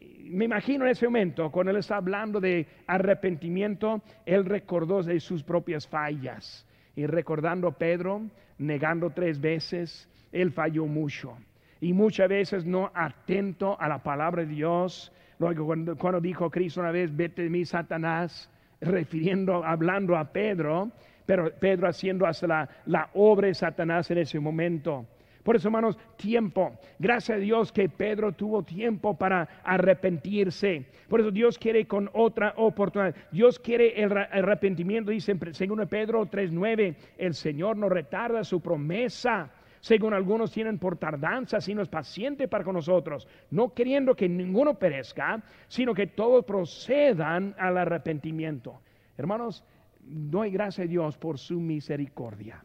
Me 0.00 0.46
imagino 0.46 0.84
en 0.84 0.90
ese 0.90 1.06
momento, 1.06 1.50
cuando 1.52 1.70
él 1.70 1.76
está 1.76 1.96
hablando 1.96 2.40
de 2.40 2.66
arrepentimiento, 2.86 4.02
él 4.26 4.44
recordó 4.44 5.02
de 5.02 5.20
sus 5.20 5.42
propias 5.42 5.86
fallas. 5.86 6.66
Y 6.98 7.06
recordando 7.06 7.70
Pedro, 7.70 8.22
negando 8.58 9.10
tres 9.10 9.40
veces, 9.40 10.08
él 10.32 10.50
falló 10.50 10.84
mucho 10.86 11.38
y 11.80 11.92
muchas 11.92 12.28
veces 12.28 12.66
no 12.66 12.90
atento 12.92 13.80
a 13.80 13.86
la 13.86 14.02
palabra 14.02 14.42
de 14.42 14.48
Dios. 14.48 15.12
Luego 15.38 15.64
cuando, 15.64 15.96
cuando 15.96 16.20
dijo 16.20 16.50
Cristo 16.50 16.80
una 16.80 16.90
vez, 16.90 17.14
vete 17.14 17.42
de 17.42 17.50
mí, 17.50 17.64
Satanás, 17.64 18.50
refiriendo, 18.80 19.64
hablando 19.64 20.16
a 20.16 20.32
Pedro, 20.32 20.90
pero 21.24 21.52
Pedro 21.60 21.86
haciendo 21.86 22.26
hasta 22.26 22.48
la, 22.48 22.68
la 22.86 23.10
obra 23.14 23.46
de 23.46 23.54
Satanás 23.54 24.10
en 24.10 24.18
ese 24.18 24.40
momento. 24.40 25.06
Por 25.48 25.56
eso, 25.56 25.68
hermanos, 25.68 25.96
tiempo. 26.18 26.78
Gracias 26.98 27.38
a 27.38 27.40
Dios 27.40 27.72
que 27.72 27.88
Pedro 27.88 28.32
tuvo 28.32 28.62
tiempo 28.62 29.16
para 29.16 29.48
arrepentirse. 29.64 30.84
Por 31.08 31.20
eso 31.20 31.30
Dios 31.30 31.56
quiere 31.56 31.86
con 31.86 32.10
otra 32.12 32.52
oportunidad. 32.58 33.16
Dios 33.32 33.58
quiere 33.58 33.98
el 33.98 34.14
arrepentimiento, 34.14 35.10
dice 35.10 35.32
en 35.32 35.38
Pedro 35.38 36.26
3.9, 36.26 36.94
el 37.16 37.32
Señor 37.32 37.78
no 37.78 37.88
retarda 37.88 38.44
su 38.44 38.60
promesa 38.60 39.50
según 39.80 40.12
algunos 40.12 40.52
tienen 40.52 40.78
por 40.78 40.98
tardanza, 40.98 41.62
sino 41.62 41.80
es 41.80 41.88
paciente 41.88 42.46
para 42.46 42.62
con 42.62 42.74
nosotros, 42.74 43.26
no 43.50 43.72
queriendo 43.72 44.14
que 44.14 44.28
ninguno 44.28 44.74
perezca, 44.74 45.42
sino 45.66 45.94
que 45.94 46.08
todos 46.08 46.44
procedan 46.44 47.54
al 47.56 47.78
arrepentimiento. 47.78 48.82
Hermanos, 49.16 49.64
doy 49.98 50.50
gracias 50.50 50.84
a 50.84 50.90
Dios 50.90 51.16
por 51.16 51.38
su 51.38 51.58
misericordia. 51.58 52.62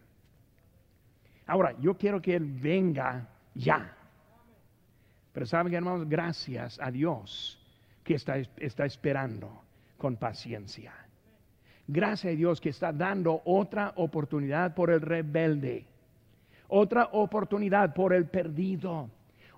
Ahora, 1.46 1.76
yo 1.80 1.98
quiero 1.98 2.22
que 2.22 2.36
Él 2.36 2.46
venga 2.46 3.28
ya. 3.54 3.96
Pero 5.32 5.46
saben, 5.46 5.74
hermanos, 5.74 6.08
gracias 6.08 6.80
a 6.80 6.92
Dios 6.92 7.60
que 8.04 8.16
está, 8.16 8.38
está 8.38 8.86
esperando 8.86 9.62
con 9.98 10.18
paciencia. 10.18 10.94
Gracias 11.88 12.34
a 12.34 12.38
Dios 12.38 12.62
que 12.62 12.70
está 12.70 12.94
dando 12.94 13.42
otra 13.46 13.94
oportunidad 13.96 14.74
por 14.74 14.90
el 14.90 15.02
rebelde 15.02 15.88
otra 16.76 17.10
oportunidad 17.12 17.94
por 17.94 18.14
el 18.14 18.26
perdido, 18.26 19.08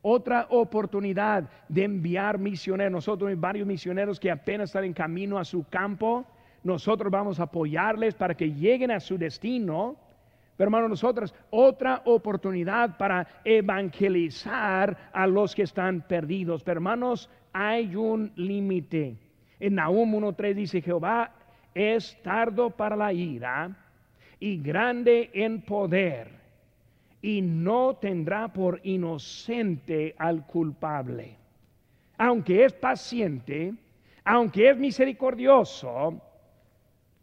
otra 0.02 0.48
oportunidad 0.50 1.50
de 1.70 1.86
enviar 1.86 2.38
misioneros. 2.38 2.92
Nosotros 2.92 3.40
varios 3.40 3.66
misioneros 3.66 4.20
que 4.20 4.30
apenas 4.30 4.70
están 4.70 4.84
en 4.84 4.94
camino 4.94 5.40
a 5.40 5.46
su 5.46 5.64
campo. 5.70 6.26
Nosotros 6.62 7.10
vamos 7.10 7.40
a 7.40 7.44
apoyarles 7.44 8.16
para 8.16 8.36
que 8.36 8.52
lleguen 8.52 8.92
a 8.92 9.00
su 9.00 9.18
destino. 9.18 9.96
Pero 10.58 10.68
hermanos, 10.68 10.90
nosotros 10.90 11.34
otra 11.50 12.02
oportunidad 12.06 12.98
para 12.98 13.28
evangelizar 13.44 15.10
a 15.12 15.28
los 15.28 15.54
que 15.54 15.64
están 15.64 16.02
perdidos. 16.02 16.64
Pero 16.64 16.78
hermanos, 16.78 17.30
hay 17.52 17.96
un 17.96 18.32
límite. 18.36 19.18
En 19.60 19.76
Nahum 19.76 20.14
1.3 20.14 20.54
dice, 20.54 20.82
Jehová 20.82 21.32
es 21.74 22.18
tardo 22.24 22.70
para 22.70 22.96
la 22.96 23.12
ira 23.12 23.76
y 24.40 24.58
grande 24.62 25.30
en 25.34 25.62
poder 25.62 26.30
y 27.22 27.42
no 27.42 27.96
tendrá 27.96 28.48
por 28.50 28.80
inocente 28.84 30.14
al 30.18 30.46
culpable. 30.46 31.36
Aunque 32.18 32.66
es 32.66 32.74
paciente, 32.74 33.74
aunque 34.24 34.70
es 34.70 34.78
misericordioso, 34.78 36.22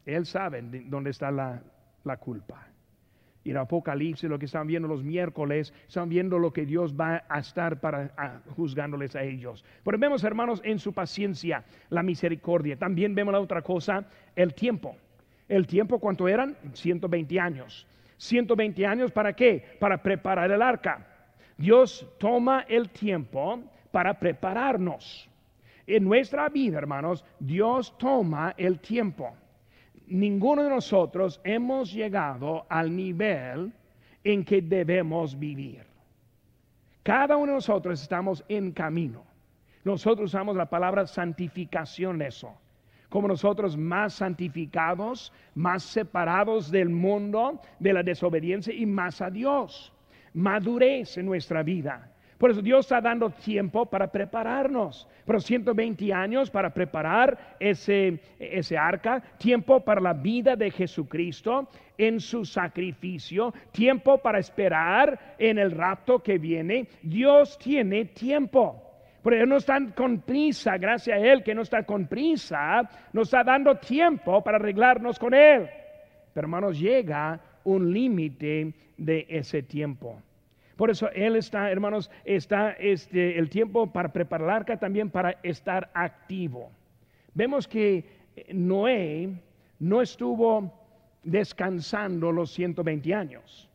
Él 0.05 0.27
sabe 0.27 0.62
dónde 0.87 1.11
está 1.11 1.31
la, 1.31 1.62
culpa. 2.18 2.66
Y 3.44 3.50
en 3.50 3.57
Apocalipsis, 3.57 4.28
lo 4.28 4.38
que 4.38 4.46
están 4.46 4.66
viendo 4.66 4.87
los 4.87 5.02
miércoles, 5.02 5.72
están 5.87 6.09
viendo 6.09 6.38
lo 6.38 6.52
que 6.52 6.64
Dios 6.64 6.94
va 6.94 7.24
a 7.28 7.40
estar 7.40 7.81
para 7.81 8.42
juzgándoles 8.57 9.16
a 9.16 9.22
ellos. 9.22 9.64
Pero 9.85 9.98
vemos, 9.98 10.22
hermanos, 10.24 10.61
en 10.64 10.78
su 10.78 10.92
paciencia, 10.92 11.64
la 11.90 12.02
misericordia. 12.02 12.76
También 12.76 13.14
vemos 13.14 13.33
la 13.33 13.40
otra 13.40 13.62
cosa, 13.62 14.05
el 14.37 14.55
tiempo. 14.55 14.96
El 15.48 15.66
tiempo, 15.66 15.98
¿cuánto 15.98 16.28
eran? 16.28 16.57
120 16.72 17.40
años. 17.40 17.87
120 18.16 18.87
años, 18.87 19.11
¿para 19.11 19.33
qué? 19.33 19.76
Para 19.81 20.00
preparar 20.00 20.50
el 20.52 20.62
arca. 20.62 21.07
Dios 21.57 22.09
toma 22.18 22.64
el 22.68 22.90
tiempo 22.90 23.61
para 23.90 24.18
prepararnos. 24.18 25.28
En 25.87 26.05
nuestra 26.05 26.48
vida, 26.48 26.78
hermanos, 26.78 27.24
Dios 27.40 27.96
toma 27.98 28.55
el 28.57 28.78
tiempo. 28.78 29.35
Ninguno 30.06 30.64
de 30.64 30.70
nosotros 30.70 31.40
hemos 31.44 31.92
llegado 31.92 32.66
al 32.68 32.94
nivel 32.94 33.72
en 34.24 34.44
que 34.44 34.62
debemos 34.62 35.38
vivir. 35.38 35.84
Cada 37.02 37.36
uno 37.36 37.52
de 37.52 37.56
nosotros 37.56 38.00
estamos 38.00 38.44
en 38.48 38.72
camino. 38.72 39.24
Nosotros 39.84 40.30
usamos 40.30 40.56
la 40.56 40.70
palabra 40.70 41.06
santificación 41.06 42.22
eso 42.22 42.56
como 43.12 43.28
nosotros 43.28 43.76
más 43.76 44.14
santificados, 44.14 45.34
más 45.54 45.82
separados 45.82 46.70
del 46.70 46.88
mundo, 46.88 47.60
de 47.78 47.92
la 47.92 48.02
desobediencia 48.02 48.72
y 48.72 48.86
más 48.86 49.20
a 49.20 49.28
Dios. 49.28 49.92
Madurez 50.32 51.18
en 51.18 51.26
nuestra 51.26 51.62
vida. 51.62 52.10
Por 52.42 52.50
eso 52.50 52.61
Dios 52.61 52.87
está 52.87 53.00
dando 53.00 53.31
tiempo 53.31 53.87
para 53.87 54.11
prepararnos. 54.11 55.07
Pero 55.24 55.38
120 55.38 56.12
años 56.12 56.50
para 56.50 56.74
preparar 56.74 57.55
ese, 57.61 58.18
ese 58.37 58.76
arca, 58.76 59.22
tiempo 59.38 59.78
para 59.85 60.00
la 60.00 60.12
vida 60.12 60.57
de 60.57 60.72
Jesucristo 60.72 61.68
en 61.96 62.18
su 62.18 62.44
sacrificio, 62.44 63.55
tiempo 63.70 64.18
para 64.18 64.40
esperar 64.40 65.37
en 65.38 65.57
el 65.57 65.70
rapto 65.70 66.20
que 66.20 66.38
viene. 66.38 66.88
Dios 67.00 67.57
tiene 67.59 68.07
tiempo. 68.07 68.90
Pero 69.22 69.46
no 69.46 69.59
están 69.59 69.92
con 69.92 70.22
prisa, 70.22 70.76
gracias 70.78 71.16
a 71.16 71.20
Él 71.20 71.44
que 71.44 71.55
no 71.55 71.62
está 71.62 71.85
con 71.85 72.09
prisa, 72.09 72.83
nos 73.12 73.28
está 73.28 73.44
dando 73.44 73.76
tiempo 73.76 74.42
para 74.42 74.57
arreglarnos 74.57 75.16
con 75.16 75.33
Él. 75.33 75.70
Pero 76.35 76.46
hermanos, 76.46 76.76
llega 76.76 77.38
un 77.62 77.92
límite 77.92 78.74
de 78.96 79.26
ese 79.28 79.62
tiempo. 79.62 80.20
Por 80.83 80.90
eso 80.90 81.09
Él 81.12 81.37
está, 81.37 81.71
hermanos, 81.71 82.11
está 82.25 82.73
este, 82.73 83.38
el 83.38 83.49
tiempo 83.49 83.92
para 83.92 84.12
preparar 84.12 84.49
la 84.49 84.57
arca 84.57 84.77
también 84.77 85.11
para 85.11 85.38
estar 85.45 85.88
activo. 85.95 86.73
Vemos 87.35 87.68
que 87.68 88.05
Noé 88.53 89.31
no 89.79 90.03
estuvo 90.03 90.73
descansando 91.23 92.33
los 92.33 92.51
120 92.51 93.14
años, 93.14 93.71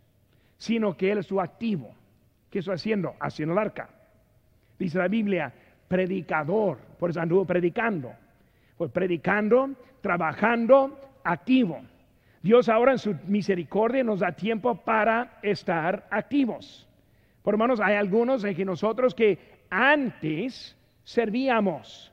sino 0.58 0.98
que 0.98 1.10
Él 1.10 1.20
estuvo 1.20 1.39
activo. 1.39 1.96
¿Qué 2.50 2.60
estuvo 2.60 2.76
haciendo? 2.76 3.15
Haciendo 3.22 3.54
el 3.54 3.60
arca. 3.60 3.89
Dice 4.78 4.98
la 4.98 5.08
Biblia, 5.08 5.54
predicador, 5.88 6.78
por 7.00 7.12
eso 7.12 7.22
anduvo 7.22 7.46
predicando. 7.46 8.12
Pues 8.78 8.91
predicando, 8.91 9.70
trabajando, 10.02 11.00
activo. 11.24 11.80
Dios 12.41 12.67
ahora 12.67 12.91
en 12.91 13.00
su 13.00 13.15
misericordia 13.28 14.04
nos 14.04 14.20
da 14.20 14.34
tiempo 14.34 14.76
para 14.76 15.39
estar 15.41 16.06
activos. 16.12 16.84
Por 17.47 17.53
hermanos, 17.53 17.79
hay 17.79 17.95
algunos 17.95 18.43
que 18.43 18.65
nosotros 18.65 19.15
que 19.15 19.39
antes 19.69 20.75
servíamos. 21.05 22.12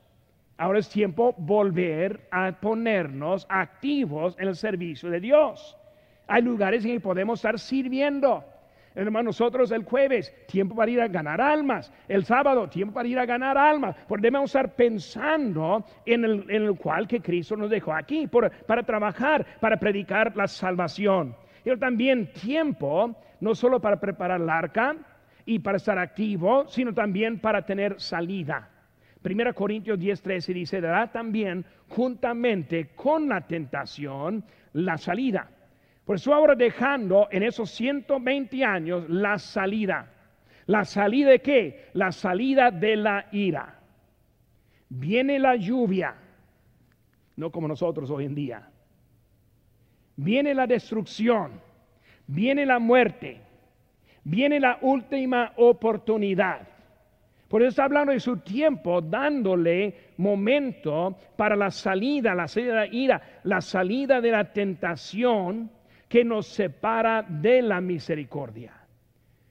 Ahora 0.57 0.79
es 0.79 0.88
tiempo 0.88 1.35
volver 1.37 2.29
a 2.31 2.53
ponernos 2.53 3.44
activos 3.49 4.37
en 4.38 4.47
el 4.47 4.55
servicio 4.55 5.11
de 5.11 5.18
Dios. 5.18 5.77
Hay 6.29 6.40
lugares 6.40 6.85
en 6.85 6.92
que 6.92 7.01
podemos 7.01 7.40
estar 7.40 7.59
sirviendo. 7.59 8.44
Hermanos, 8.94 9.40
nosotros 9.40 9.73
el 9.73 9.83
jueves, 9.83 10.33
tiempo 10.47 10.77
para 10.77 10.92
ir 10.92 11.01
a 11.01 11.09
ganar 11.09 11.40
almas. 11.40 11.92
El 12.07 12.25
sábado, 12.25 12.68
tiempo 12.68 12.94
para 12.94 13.09
ir 13.09 13.18
a 13.18 13.27
ganar 13.27 13.59
almas. 13.59 13.97
Debemos 14.09 14.51
estar 14.51 14.77
pensando 14.77 15.85
en 16.07 16.25
el, 16.25 16.49
en 16.49 16.62
el 16.62 16.77
cual 16.77 17.09
que 17.09 17.20
Cristo 17.20 17.57
nos 17.57 17.70
dejó 17.70 17.92
aquí, 17.92 18.29
para 18.29 18.85
trabajar, 18.85 19.44
para 19.59 19.79
predicar 19.79 20.37
la 20.37 20.47
salvación. 20.47 21.35
Pero 21.64 21.77
también 21.77 22.33
tiempo, 22.35 23.16
no 23.40 23.57
solo 23.57 23.81
para 23.81 23.99
preparar 23.99 24.40
el 24.40 24.49
arca 24.49 24.97
y 25.47 25.59
para 25.59 25.77
estar 25.77 25.99
activo, 25.99 26.67
sino 26.69 26.95
también 26.95 27.39
para 27.39 27.65
tener 27.65 28.01
salida. 28.01 28.71
1 29.23 29.55
Corintios 29.55 29.99
10:13 29.99 30.53
dice, 30.53 30.81
dará 30.81 31.11
también 31.11 31.65
juntamente 31.89 32.91
con 32.95 33.29
la 33.29 33.41
tentación 33.47 34.45
la 34.75 34.99
salida. 34.99 35.49
Por 36.05 36.17
eso 36.17 36.35
ahora 36.35 36.55
dejando 36.55 37.29
en 37.31 37.43
esos 37.43 37.71
120 37.71 38.65
años 38.65 39.09
la 39.09 39.39
salida. 39.39 40.11
¿La 40.67 40.85
salida 40.85 41.31
de 41.31 41.41
qué? 41.41 41.91
La 41.95 42.13
salida 42.13 42.71
de 42.71 42.97
la 42.97 43.27
ira. 43.33 43.81
Viene 44.89 45.39
la 45.39 45.57
lluvia, 45.57 46.15
no 47.37 47.51
como 47.51 47.69
nosotros 47.69 48.11
hoy 48.11 48.27
en 48.27 48.35
día. 48.35 48.71
Viene 50.17 50.55
la 50.55 50.67
destrucción, 50.67 51.61
viene 52.27 52.65
la 52.65 52.79
muerte, 52.79 53.41
viene 54.25 54.59
la 54.59 54.79
última 54.81 55.53
oportunidad. 55.57 56.69
Por 57.49 57.63
eso 57.63 57.69
está 57.69 57.85
hablando 57.85 58.13
de 58.13 58.21
su 58.21 58.39
tiempo, 58.39 59.01
dándole 59.01 59.95
momento 60.17 61.17
para 61.37 61.55
la 61.55 61.71
salida, 61.71 62.35
la 62.35 62.49
salida 62.49 62.73
de 62.73 62.89
la 62.89 62.95
ira, 62.95 63.23
la 63.45 63.61
salida 63.61 64.21
de 64.21 64.31
la 64.31 64.53
tentación 64.53 65.71
que 66.09 66.25
nos 66.25 66.47
separa 66.47 67.23
de 67.23 67.63
la 67.63 67.81
misericordia. 67.81 68.73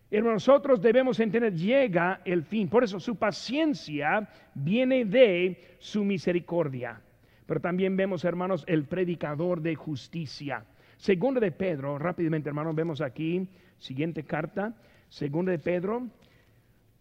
Hermanos, 0.09 0.47
nosotros 0.47 0.81
debemos 0.81 1.19
entender, 1.19 1.53
llega 1.53 2.21
el 2.23 2.43
fin. 2.43 2.67
Por 2.69 2.83
eso 2.83 2.99
su 2.99 3.15
paciencia 3.15 4.29
viene 4.53 5.05
de 5.05 5.77
su 5.79 6.03
misericordia. 6.03 7.01
Pero 7.45 7.59
también 7.59 7.97
vemos, 7.97 8.23
hermanos, 8.23 8.63
el 8.67 8.85
predicador 8.85 9.61
de 9.61 9.75
justicia. 9.75 10.65
Segundo 10.97 11.39
de 11.39 11.51
Pedro, 11.51 11.97
rápidamente, 11.97 12.49
hermanos, 12.49 12.75
vemos 12.75 13.01
aquí, 13.01 13.47
siguiente 13.83 14.23
carta, 14.23 14.73
segundo 15.09 15.51
de 15.51 15.59
Pedro 15.59 16.07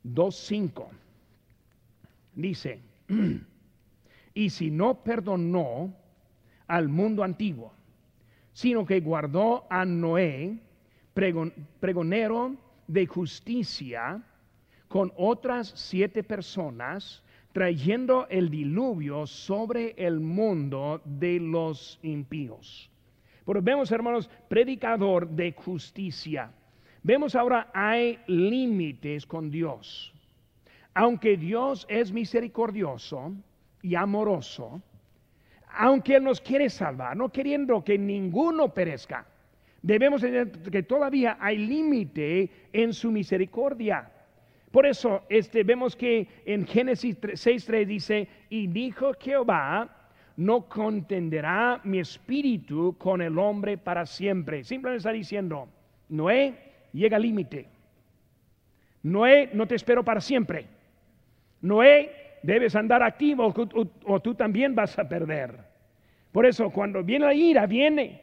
2.5. 0.05 0.89
Dice, 2.35 2.81
y 4.35 4.51
si 4.51 4.71
no 4.71 5.05
perdonó 5.05 5.95
al 6.67 6.89
mundo 6.89 7.23
antiguo, 7.23 7.73
sino 8.53 8.85
que 8.85 9.01
guardó 9.01 9.67
a 9.71 9.85
Noé, 9.85 10.59
pregonero 11.15 12.57
de 12.89 13.07
justicia, 13.07 14.21
con 14.89 15.13
otras 15.17 15.73
siete 15.77 16.25
personas, 16.25 17.23
trayendo 17.53 18.27
el 18.29 18.51
diluvio 18.51 19.27
sobre 19.27 19.95
el 19.97 20.21
mundo 20.21 21.01
de 21.05 21.39
los 21.39 21.99
impíos. 22.03 22.91
Pero 23.45 23.63
vemos, 23.63 23.91
hermanos, 23.93 24.29
predicador 24.49 25.29
de 25.29 25.53
justicia. 25.53 26.53
Vemos 27.03 27.35
ahora 27.35 27.71
hay 27.75 28.19
límites 28.27 29.27
con 29.27 29.51
Dios. 29.51 30.13
Aunque 30.95 31.37
Dios 31.37 31.85
es 31.89 32.13
misericordioso 32.13 33.33
y 33.83 33.95
amoroso, 33.95 34.81
aunque 35.75 36.17
Él 36.17 36.25
nos 36.25 36.41
quiere 36.41 36.69
salvar, 36.71 37.17
no 37.17 37.31
queriendo 37.31 37.83
que 37.83 37.99
ninguno 37.99 38.73
perezca, 38.73 39.27
debemos 39.81 40.23
entender 40.23 40.71
que 40.71 40.83
todavía 40.83 41.39
hay 41.41 41.59
límite 41.59 42.51
en 42.73 42.93
su 42.93 43.11
misericordia. 43.11 44.11
Por 44.71 44.87
eso 44.87 45.23
este, 45.29 45.65
vemos 45.65 45.97
que 45.97 46.29
en 46.45 46.67
Génesis 46.67 47.21
6.3 47.21 47.87
dice, 47.87 48.29
y 48.49 48.69
dijo 48.69 49.13
Jehová, 49.19 50.03
no 50.37 50.69
contenderá 50.69 51.81
mi 51.85 51.99
espíritu 51.99 52.97
con 52.97 53.21
el 53.21 53.39
hombre 53.39 53.77
para 53.77 54.07
siempre. 54.07 54.63
Simplemente 54.63 54.99
está 54.99 55.13
diciendo, 55.13 55.69
Noé, 56.09 56.72
llega 56.93 57.17
al 57.17 57.23
límite. 57.23 57.67
Noé, 59.03 59.51
no 59.53 59.67
te 59.67 59.75
espero 59.75 60.05
para 60.05 60.21
siempre. 60.21 60.67
Noé, 61.61 62.39
debes 62.43 62.75
andar 62.77 63.03
activo 63.03 63.53
o, 64.05 64.21
tú 64.21 64.35
también 64.35 64.75
vas 64.75 64.99
a 64.99 65.09
perder. 65.09 65.59
Por 66.31 66.47
eso 66.47 66.71
cuando 66.71 67.03
viene 67.03 67.27
la 67.27 67.35
ira, 67.35 67.67
viene. 67.67 68.21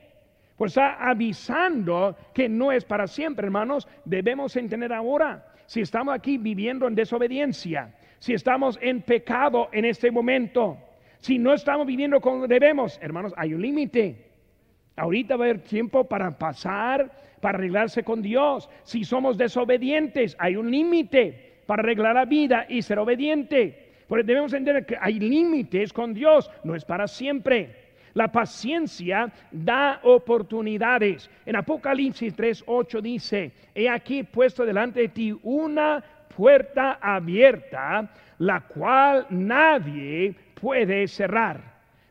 Pues 0.57 0.71
está 0.71 0.95
avisando 1.09 2.17
que 2.33 2.49
no 2.49 2.71
es 2.71 2.83
para 2.83 3.07
siempre, 3.07 3.45
hermanos. 3.45 3.87
Debemos 4.03 4.55
entender 4.57 4.91
ahora, 4.91 5.45
si 5.65 5.81
estamos 5.81 6.13
aquí 6.13 6.37
viviendo 6.37 6.85
en 6.87 6.95
desobediencia, 6.95 7.95
si 8.19 8.33
estamos 8.33 8.77
en 8.81 9.01
pecado 9.01 9.69
en 9.71 9.85
este 9.85 10.11
momento, 10.11 10.77
si 11.19 11.37
no 11.37 11.53
estamos 11.53 11.87
viviendo 11.87 12.19
como 12.19 12.47
debemos, 12.47 12.99
hermanos, 13.01 13.33
hay 13.37 13.53
un 13.53 13.61
límite. 13.61 14.25
Ahorita 14.97 15.37
va 15.37 15.45
a 15.45 15.49
haber 15.49 15.63
tiempo 15.63 16.03
para 16.03 16.37
pasar, 16.37 17.09
para 17.41 17.57
arreglarse 17.57 18.03
con 18.03 18.21
Dios. 18.21 18.69
Si 18.83 19.03
somos 19.03 19.37
desobedientes, 19.37 20.35
hay 20.39 20.55
un 20.55 20.69
límite 20.69 21.53
para 21.65 21.81
arreglar 21.81 22.15
la 22.15 22.25
vida 22.25 22.65
y 22.67 22.81
ser 22.81 22.99
obediente. 22.99 23.89
Porque 24.07 24.23
debemos 24.23 24.53
entender 24.53 24.85
que 24.85 24.97
hay 24.99 25.19
límites 25.19 25.93
con 25.93 26.13
Dios, 26.13 26.49
no 26.63 26.75
es 26.75 26.83
para 26.83 27.07
siempre. 27.07 27.75
La 28.15 28.31
paciencia 28.31 29.31
da 29.51 29.99
oportunidades. 30.03 31.29
En 31.45 31.55
Apocalipsis 31.55 32.35
3:8 32.35 33.01
dice, 33.01 33.51
he 33.75 33.87
aquí 33.87 34.23
puesto 34.23 34.65
delante 34.65 35.01
de 35.01 35.09
ti 35.09 35.39
una 35.43 36.03
puerta 36.35 36.97
abierta, 37.01 38.09
la 38.39 38.61
cual 38.61 39.27
nadie 39.29 40.33
puede 40.59 41.07
cerrar. 41.07 41.68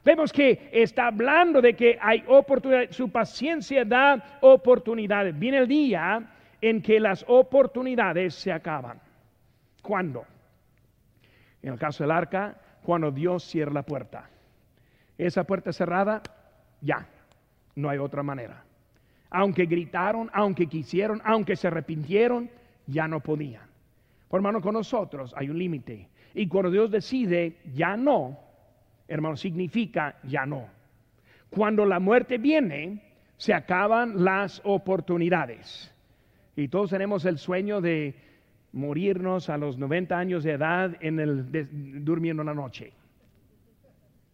Vemos 0.09 0.33
que 0.33 0.71
está 0.73 1.09
hablando 1.09 1.61
de 1.61 1.77
que 1.77 1.99
hay 2.01 2.25
oportunidades, 2.29 2.97
su 2.97 3.11
paciencia 3.11 3.85
da 3.85 4.39
oportunidades. 4.41 5.39
Viene 5.39 5.59
el 5.59 5.69
día 5.69 6.31
en 6.63 6.81
que 6.81 6.99
las 6.99 7.27
oportunidades 7.29 8.35
se 8.35 8.51
acaban. 8.51 8.99
¿Cuándo? 9.83 10.25
En 11.61 11.75
el 11.75 11.79
caso 11.79 12.05
del 12.05 12.13
arca, 12.13 12.59
cuando 12.83 13.11
Dios 13.11 13.45
cierra 13.45 13.71
la 13.71 13.83
puerta. 13.83 14.31
Esa 15.19 15.45
puerta 15.45 15.75
cerrada, 15.75 16.23
ya, 16.81 17.07
no 17.77 17.91
hay 17.91 17.99
otra 17.99 18.23
manera. 18.23 18.65
Aunque 19.29 19.67
gritaron, 19.67 20.31
aunque 20.33 20.69
quisieron, 20.69 21.21
aunque 21.23 21.55
se 21.55 21.67
arrepintieron, 21.67 22.49
ya 22.87 23.07
no 23.07 23.21
podían. 23.21 23.69
Por 24.27 24.39
hermano, 24.39 24.63
con 24.63 24.73
nosotros 24.73 25.35
hay 25.37 25.51
un 25.51 25.59
límite. 25.59 26.09
Y 26.33 26.49
cuando 26.49 26.71
Dios 26.71 26.91
decide, 26.91 27.59
ya 27.75 27.95
no, 27.95 28.48
hermano, 29.09 29.37
significa 29.37 30.19
ya 30.23 30.47
no. 30.47 30.69
Cuando 31.51 31.85
la 31.87 31.99
muerte 31.99 32.39
viene, 32.39 33.03
se 33.39 33.55
acaban 33.55 34.25
las 34.25 34.61
oportunidades. 34.65 35.93
Y 36.55 36.69
todos 36.69 36.91
tenemos 36.91 37.25
el 37.25 37.39
sueño 37.39 37.81
de 37.81 38.15
morirnos 38.73 39.49
a 39.49 39.57
los 39.57 39.79
90 39.79 40.19
años 40.19 40.45
de 40.45 40.53
edad 40.53 40.97
en 41.01 41.19
el, 41.19 42.05
durmiendo 42.05 42.45
la 42.45 42.53
noche. 42.53 42.93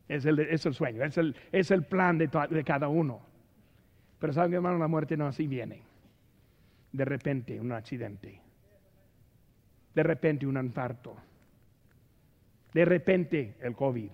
Es 0.09 0.25
el, 0.27 0.39
es 0.41 0.67
el 0.67 0.75
sueño, 0.75 1.05
es 1.05 1.17
el, 1.17 1.35
es 1.53 1.71
el 1.71 1.85
plan 1.85 2.19
de, 2.19 2.29
de, 2.51 2.65
cada 2.65 2.89
uno. 2.89 3.21
Pero 4.19 4.33
saben, 4.33 4.55
hermano, 4.55 4.79
la 4.79 4.89
muerte 4.89 5.17
no 5.17 5.27
así 5.27 5.47
viene. 5.47 5.83
De 6.93 7.05
repente, 7.05 7.61
un 7.61 7.73
accidente. 7.73 8.41
De 9.95 10.03
repente, 10.03 10.47
un 10.47 10.57
infarto. 10.57 11.17
De 12.73 12.85
repente, 12.85 13.55
el 13.61 13.75
COVID. 13.75 14.11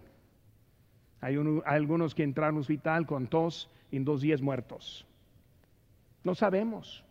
Hay, 1.20 1.37
algunos 1.66 2.14
que 2.14 2.22
entraron 2.22 2.56
al 2.56 2.61
hospital 2.61 3.06
con 3.06 3.26
tos 3.26 3.70
y 3.90 3.96
en 3.96 4.04
dos 4.04 4.22
días 4.22 4.40
muertos. 4.40 5.06
No 6.24 6.35
sabemos, 6.35 7.04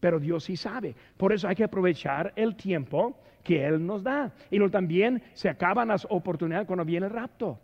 pero 0.00 0.18
Dios 0.18 0.44
sí 0.44 0.56
sabe. 0.56 0.94
Por 1.16 1.32
eso 1.32 1.48
hay 1.48 1.56
que 1.56 1.64
aprovechar 1.64 2.32
el 2.36 2.56
tiempo 2.56 3.18
que 3.42 3.64
Él 3.64 3.84
nos 3.84 4.02
da. 4.02 4.32
Y 4.50 4.58
luego 4.58 4.70
también 4.70 5.22
se 5.34 5.48
acaban 5.48 5.88
las 5.88 6.06
oportunidades 6.10 6.66
cuando 6.66 6.84
viene 6.84 7.06
el 7.06 7.12
rapto. 7.12 7.58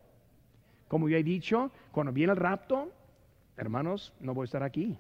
Como 0.88 1.09
yo 1.09 1.16
he 1.16 1.22
dicho, 1.22 1.70
cuando 1.92 2.12
viene 2.12 2.33
el 2.33 2.38
rapto, 2.38 2.90
hermanos, 3.57 4.14
no 4.20 4.34
voy 4.34 4.45
a 4.45 4.47
estar 4.47 4.62
aquí. 4.62 4.97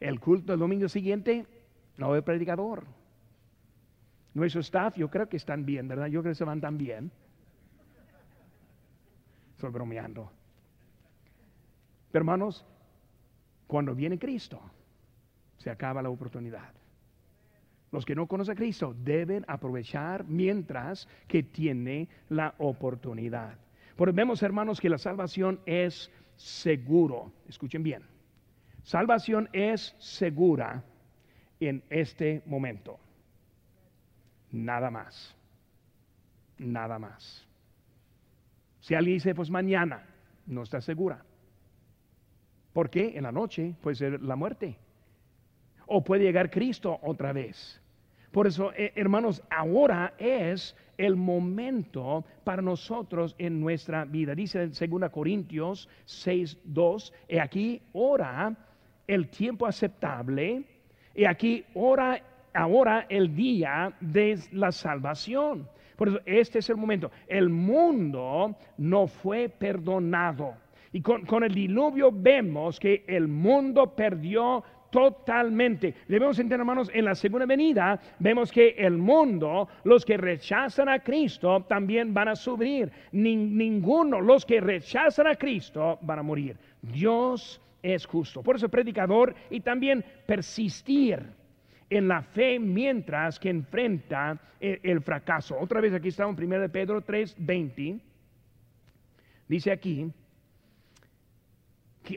El 0.00 0.18
culto 0.18 0.54
el 0.54 0.58
domingo 0.58 0.88
siguiente, 0.88 1.46
no 1.96 2.12
hay 2.12 2.22
predicador. 2.22 2.84
Nuestro 4.32 4.60
staff, 4.60 4.96
yo 4.96 5.10
creo 5.10 5.28
que 5.28 5.36
están 5.36 5.66
bien, 5.66 5.88
¿verdad? 5.88 6.06
Yo 6.06 6.22
creo 6.22 6.32
que 6.32 6.36
se 6.36 6.44
van 6.44 6.60
tan 6.60 6.78
bien. 6.78 7.10
Bromeando. 9.68 10.30
hermanos, 12.12 12.64
cuando 13.66 13.94
viene 13.94 14.18
Cristo, 14.18 14.60
se 15.58 15.70
acaba 15.70 16.02
la 16.02 16.10
oportunidad. 16.10 16.72
Los 17.92 18.04
que 18.04 18.14
no 18.14 18.26
conocen 18.26 18.52
a 18.52 18.56
Cristo 18.56 18.94
deben 18.96 19.44
aprovechar 19.48 20.24
mientras 20.24 21.08
que 21.26 21.42
tiene 21.42 22.08
la 22.28 22.54
oportunidad. 22.58 23.58
Porque 23.96 24.14
vemos, 24.14 24.42
hermanos, 24.42 24.80
que 24.80 24.88
la 24.88 24.98
salvación 24.98 25.60
es 25.66 26.10
seguro. 26.36 27.32
Escuchen 27.48 27.82
bien. 27.82 28.02
Salvación 28.82 29.48
es 29.52 29.94
segura 29.98 30.84
en 31.58 31.82
este 31.90 32.42
momento. 32.46 32.98
Nada 34.52 34.90
más. 34.90 35.36
Nada 36.58 36.98
más. 36.98 37.46
Si 38.80 38.94
alguien 38.94 39.16
dice, 39.16 39.34
pues 39.34 39.50
mañana, 39.50 40.02
no 40.46 40.62
está 40.62 40.80
segura. 40.80 41.24
Porque 42.72 43.16
en 43.16 43.24
la 43.24 43.32
noche 43.32 43.74
puede 43.80 43.96
ser 43.96 44.22
la 44.22 44.36
muerte. 44.36 44.76
O 45.86 46.02
puede 46.02 46.24
llegar 46.24 46.50
Cristo 46.50 46.98
otra 47.02 47.32
vez. 47.32 47.80
Por 48.30 48.46
eso, 48.46 48.72
eh, 48.74 48.92
hermanos, 48.94 49.42
ahora 49.50 50.14
es 50.16 50.76
el 50.96 51.16
momento 51.16 52.24
para 52.44 52.62
nosotros 52.62 53.34
en 53.38 53.60
nuestra 53.60 54.04
vida. 54.04 54.34
Dice 54.34 54.62
en 54.62 54.70
2 54.70 55.10
Corintios 55.10 55.88
6, 56.04 56.58
2, 56.64 57.12
y 57.28 57.38
aquí 57.38 57.82
ora 57.92 58.54
el 59.06 59.28
tiempo 59.28 59.66
aceptable, 59.66 60.62
y 61.14 61.24
aquí 61.24 61.64
ora 61.74 62.22
ahora 62.54 63.06
el 63.08 63.34
día 63.34 63.92
de 64.00 64.38
la 64.52 64.70
salvación. 64.70 65.68
Por 66.00 66.08
eso, 66.08 66.20
este 66.24 66.60
es 66.60 66.70
el 66.70 66.78
momento. 66.78 67.10
El 67.28 67.50
mundo 67.50 68.56
no 68.78 69.06
fue 69.06 69.50
perdonado. 69.50 70.54
Y 70.94 71.02
con, 71.02 71.26
con 71.26 71.44
el 71.44 71.52
diluvio 71.52 72.10
vemos 72.10 72.80
que 72.80 73.04
el 73.06 73.28
mundo 73.28 73.94
perdió 73.94 74.64
totalmente. 74.90 75.94
Debemos 76.08 76.38
entender, 76.38 76.60
hermanos, 76.60 76.90
en 76.94 77.04
la 77.04 77.14
segunda 77.14 77.44
venida 77.44 78.00
vemos 78.18 78.50
que 78.50 78.70
el 78.78 78.96
mundo, 78.96 79.68
los 79.84 80.06
que 80.06 80.16
rechazan 80.16 80.88
a 80.88 81.00
Cristo, 81.00 81.66
también 81.68 82.14
van 82.14 82.28
a 82.28 82.34
sufrir. 82.34 82.90
ninguno, 83.12 84.22
los 84.22 84.46
que 84.46 84.58
rechazan 84.58 85.26
a 85.26 85.34
Cristo, 85.34 85.98
van 86.00 86.20
a 86.20 86.22
morir. 86.22 86.56
Dios 86.80 87.60
es 87.82 88.06
justo. 88.06 88.42
Por 88.42 88.56
eso 88.56 88.70
predicador 88.70 89.34
y 89.50 89.60
también 89.60 90.02
persistir 90.24 91.39
en 91.90 92.08
la 92.08 92.22
fe 92.22 92.58
mientras 92.58 93.38
que 93.38 93.50
enfrenta 93.50 94.38
el, 94.60 94.80
el 94.82 95.00
fracaso. 95.02 95.58
Otra 95.58 95.80
vez 95.80 95.92
aquí 95.92 96.08
estamos 96.08 96.38
en 96.38 96.52
1 96.52 96.68
Pedro 96.70 97.02
3, 97.02 97.34
20. 97.38 97.98
Dice 99.48 99.72
aquí, 99.72 100.10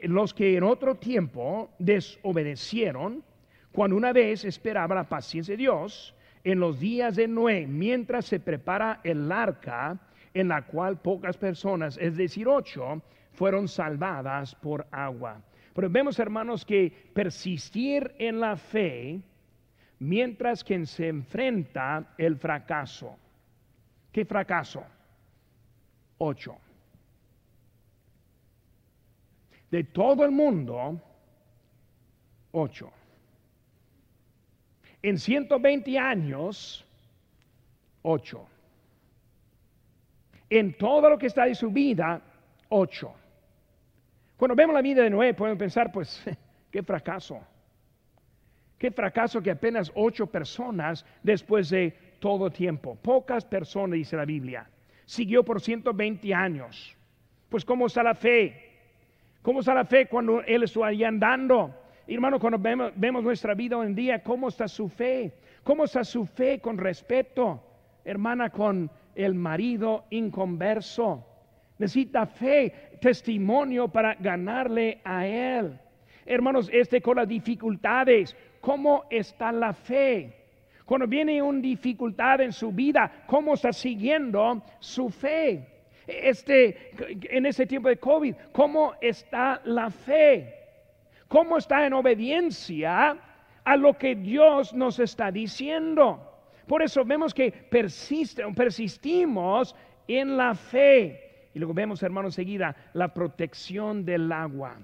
los 0.04 0.34
que 0.34 0.56
en 0.56 0.64
otro 0.64 0.96
tiempo 0.96 1.72
desobedecieron, 1.80 3.24
cuando 3.72 3.98
una 3.98 4.14
vez 4.14 4.46
esperaba 4.46 4.96
la 4.96 5.10
paciencia 5.10 5.54
de 5.54 5.58
Dios, 5.58 6.16
en 6.44 6.60
los 6.60 6.80
días 6.80 7.16
de 7.16 7.28
Noé, 7.28 7.66
mientras 7.68 8.26
se 8.26 8.40
prepara 8.40 9.00
el 9.04 9.32
arca, 9.32 9.98
en 10.34 10.48
la 10.50 10.64
cual 10.64 11.00
pocas 11.02 11.38
personas, 11.38 11.98
es 11.98 12.18
decir, 12.18 12.48
ocho, 12.48 13.02
fueron 13.32 13.68
salvadas 13.68 14.56
por 14.56 14.86
agua. 14.92 15.42
Pero 15.74 15.90
vemos, 15.90 16.20
hermanos, 16.20 16.66
que 16.66 16.92
persistir 17.14 18.14
en 18.20 18.40
la 18.40 18.56
fe 18.58 19.22
mientras 20.04 20.64
que 20.64 20.86
se 20.86 21.08
enfrenta 21.08 22.14
el 22.18 22.38
fracaso. 22.38 23.18
¿Qué 24.12 24.26
fracaso? 24.26 24.84
Ocho 26.18 26.58
de 29.74 29.86
todo 29.86 30.24
el 30.24 30.30
mundo, 30.30 31.02
ocho. 32.52 32.94
En 35.02 35.18
120 35.18 35.98
años, 35.98 36.86
ocho. 38.04 38.46
En 40.48 40.78
todo 40.78 41.10
lo 41.10 41.18
que 41.18 41.26
está 41.26 41.46
de 41.46 41.56
su 41.56 41.72
vida, 41.72 42.22
ocho. 42.70 43.16
Cuando 44.38 44.54
vemos 44.54 44.76
la 44.76 44.84
vida 44.84 45.02
de 45.02 45.10
Noé, 45.10 45.34
podemos 45.34 45.58
pensar, 45.58 45.92
pues, 45.92 46.24
qué 46.70 46.84
fracaso. 46.84 47.42
Qué 48.84 48.92
fracaso 48.92 49.42
que 49.42 49.50
apenas 49.50 49.94
ocho 49.96 50.28
personas 50.28 51.06
después 51.24 51.70
de 51.70 51.94
todo 52.20 52.50
tiempo. 52.50 52.98
Pocas 53.02 53.46
personas, 53.46 53.94
dice 53.94 54.18
la 54.18 54.26
Biblia. 54.26 54.70
Siguió 55.06 55.46
por 55.46 55.62
120 55.62 56.34
años. 56.34 56.94
Pues, 57.48 57.64
¿cómo 57.64 57.88
está 57.88 58.04
la 58.04 58.14
fe? 58.14 58.72
¿Cómo 59.42 59.62
está 59.62 59.74
la 59.74 59.86
fe 59.86 60.08
cuando 60.08 60.42
Él 60.42 60.64
estuvo 60.64 60.84
ahí 60.84 61.02
andando? 61.06 61.74
Hermano, 62.06 62.42
cuando 62.42 62.60
vemos, 62.60 63.24
nuestra 63.24 63.54
vida 63.54 63.78
hoy 63.78 63.88
en 63.88 63.96
día, 63.96 64.22
¿cómo 64.22 64.50
está 64.50 64.68
su 64.68 64.90
fe? 64.90 65.32
¿Cómo 65.64 65.86
está 65.86 66.04
su 66.04 66.26
fe 66.26 66.60
con 66.60 66.78
respeto? 66.78 67.64
Hermana, 68.04 68.50
con 68.50 68.92
el 69.16 69.34
marido 69.34 70.04
inconverso. 70.10 71.26
Necesita 71.78 72.26
fe, 72.26 72.98
testimonio 73.00 73.88
para 73.88 74.16
ganarle 74.16 75.00
a 75.06 75.26
Él. 75.26 75.80
Hermanos, 76.26 76.70
este 76.74 77.02
con 77.02 77.16
las 77.16 77.30
dificultades, 77.30 78.36
¿cómo 78.64 79.04
está 79.10 79.52
la 79.52 79.74
fe? 79.74 80.34
Cuando 80.86 81.06
viene 81.06 81.42
una 81.42 81.60
dificultad 81.60 82.40
en 82.40 82.54
su 82.54 82.72
vida, 82.72 83.12
¿cómo 83.28 83.56
está 83.56 83.74
siguiendo 83.74 84.64
su 84.80 85.10
fe? 85.10 85.68
este, 86.08 86.92
en 87.36 87.46
este 87.46 87.66
tiempo 87.66 87.90
de 87.90 87.98
COVID? 87.98 88.36
¿Cómo 88.52 88.96
está 89.02 89.62
la 89.66 89.90
fe? 89.90 90.56
¿Cómo 91.28 91.58
está 91.58 91.86
en 91.86 91.94
obediencia 91.94 93.18
a 93.64 93.76
lo 93.76 93.98
que 93.98 94.16
Dios 94.16 94.74
nos 94.74 95.00
está 95.00 95.30
diciendo? 95.32 96.30
Por 96.68 96.82
eso 96.82 97.04
vemos 97.04 97.34
que 97.34 97.52
persiste, 97.52 98.44
persistimos 98.54 99.76
en 100.08 100.38
la 100.38 100.56
fe. 100.56 101.50
Y 101.54 101.60
luego 101.60 101.74
vemos, 101.74 102.02
hermanos, 102.02 102.36
seguida 102.36 102.76
la 102.94 103.14
protección 103.14 104.06
del 104.06 104.32
agua, 104.32 104.80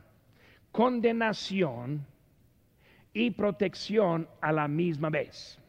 condenación 0.71 2.05
y 3.13 3.31
protección 3.31 4.27
a 4.41 4.51
la 4.51 4.67
misma 4.67 5.09
vez. 5.09 5.59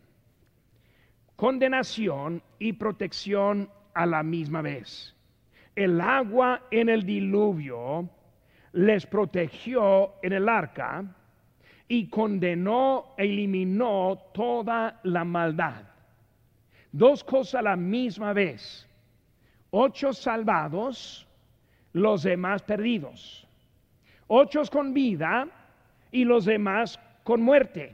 Condenación 1.37 2.43
y 2.59 2.73
protección 2.73 3.71
a 3.95 4.07
la 4.07 4.23
misma 4.23 4.63
vez 4.63 5.15
el 5.77 6.01
agua 6.01 6.63
en 6.71 6.89
el 6.89 7.05
diluvio 7.05 8.09
les 8.73 9.07
protegió 9.07 10.15
en 10.23 10.33
el 10.33 10.49
arca 10.49 11.05
y 11.89 12.09
condenó 12.09 13.15
e 13.17 13.25
eliminó 13.25 14.19
toda 14.33 15.01
la 15.05 15.25
maldad. 15.25 15.83
Dos 16.93 17.25
cosas 17.25 17.57
a 17.57 17.63
la 17.63 17.77
misma 17.77 18.33
vez. 18.33 18.87
Ocho 19.71 20.13
salvados, 20.13 21.27
los 21.93 22.23
demás 22.25 22.63
perdidos. 22.63 23.47
Ocho 24.27 24.63
con 24.71 24.93
vida 24.93 25.49
y 26.13 26.25
los 26.25 26.45
demás 26.45 27.01
con 27.31 27.43
muerte. 27.43 27.93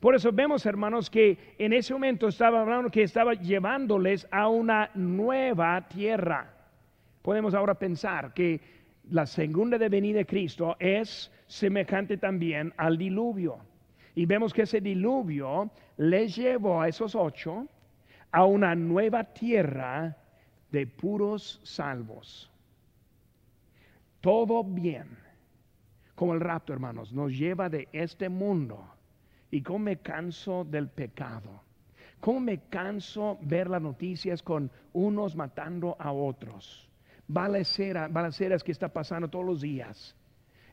Por 0.00 0.14
eso 0.14 0.32
vemos, 0.32 0.66
hermanos, 0.66 1.08
que 1.08 1.56
en 1.56 1.72
ese 1.72 1.94
momento 1.94 2.28
estaba 2.28 2.60
hablando 2.60 2.90
que 2.90 3.02
estaba 3.02 3.32
llevándoles 3.32 4.28
a 4.30 4.48
una 4.48 4.90
nueva 4.94 5.88
tierra 5.88 6.60
podemos 7.22 7.54
ahora 7.54 7.74
pensar 7.74 8.34
que 8.34 8.60
la 9.10 9.24
segunda 9.24 9.78
venida 9.78 10.18
de 10.18 10.26
Cristo 10.26 10.76
es 10.78 11.32
semejante 11.46 12.18
también 12.18 12.74
al 12.76 12.98
diluvio. 12.98 13.58
Y 14.14 14.26
vemos 14.26 14.52
que 14.52 14.62
ese 14.62 14.82
diluvio 14.82 15.70
les 15.96 16.36
llevó 16.36 16.82
a 16.82 16.88
esos 16.88 17.14
ocho 17.14 17.66
a 18.30 18.44
una 18.44 18.74
nueva 18.74 19.24
tierra 19.24 20.16
de 20.70 20.86
puros 20.86 21.60
salvos. 21.64 22.50
Todo 24.20 24.62
bien, 24.62 25.08
como 26.20 26.34
el 26.34 26.40
rapto, 26.40 26.74
hermanos, 26.74 27.14
nos 27.14 27.32
lleva 27.32 27.70
de 27.70 27.88
este 27.92 28.28
mundo. 28.28 28.84
Y 29.50 29.62
cómo 29.62 29.78
me 29.78 29.96
canso 29.96 30.66
del 30.66 30.90
pecado. 30.90 31.62
Cómo 32.20 32.40
me 32.40 32.58
canso 32.68 33.38
ver 33.40 33.70
las 33.70 33.80
noticias 33.80 34.42
con 34.42 34.70
unos 34.92 35.34
matando 35.34 35.96
a 35.98 36.12
otros 36.12 36.86
balaceras 37.26 38.62
que 38.62 38.72
está 38.72 38.88
pasando 38.92 39.30
todos 39.30 39.46
los 39.46 39.62
días. 39.62 40.14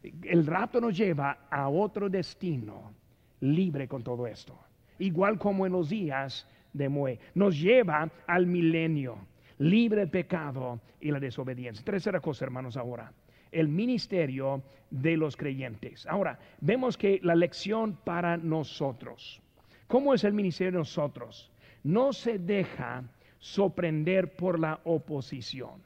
El 0.03 0.45
rato 0.45 0.81
nos 0.81 0.97
lleva 0.97 1.47
a 1.49 1.69
otro 1.69 2.09
destino 2.09 2.91
libre 3.39 3.87
con 3.87 4.03
todo 4.03 4.27
esto. 4.27 4.59
Igual 4.99 5.39
como 5.39 5.65
en 5.65 5.71
los 5.71 5.87
días 5.87 6.45
de 6.73 6.89
Moe. 6.89 7.19
Nos 7.35 7.57
lleva 7.57 8.11
al 8.27 8.47
milenio, 8.47 9.17
libre 9.59 10.01
del 10.01 10.09
pecado 10.09 10.81
y 10.99 11.09
la 11.09 11.21
desobediencia. 11.21 11.85
Tercera 11.85 12.19
cosa, 12.19 12.43
hermanos, 12.43 12.75
ahora. 12.75 13.13
El 13.51 13.67
ministerio 13.67 14.63
de 14.89 15.17
los 15.17 15.35
creyentes. 15.35 16.05
Ahora, 16.07 16.39
vemos 16.61 16.97
que 16.97 17.19
la 17.23 17.35
lección 17.35 17.97
para 18.03 18.37
nosotros. 18.37 19.41
¿Cómo 19.87 20.13
es 20.13 20.23
el 20.23 20.33
ministerio 20.33 20.71
de 20.71 20.77
nosotros? 20.79 21.51
No 21.83 22.13
se 22.13 22.39
deja 22.39 23.03
sorprender 23.39 24.35
por 24.35 24.59
la 24.59 24.79
oposición. 24.83 25.81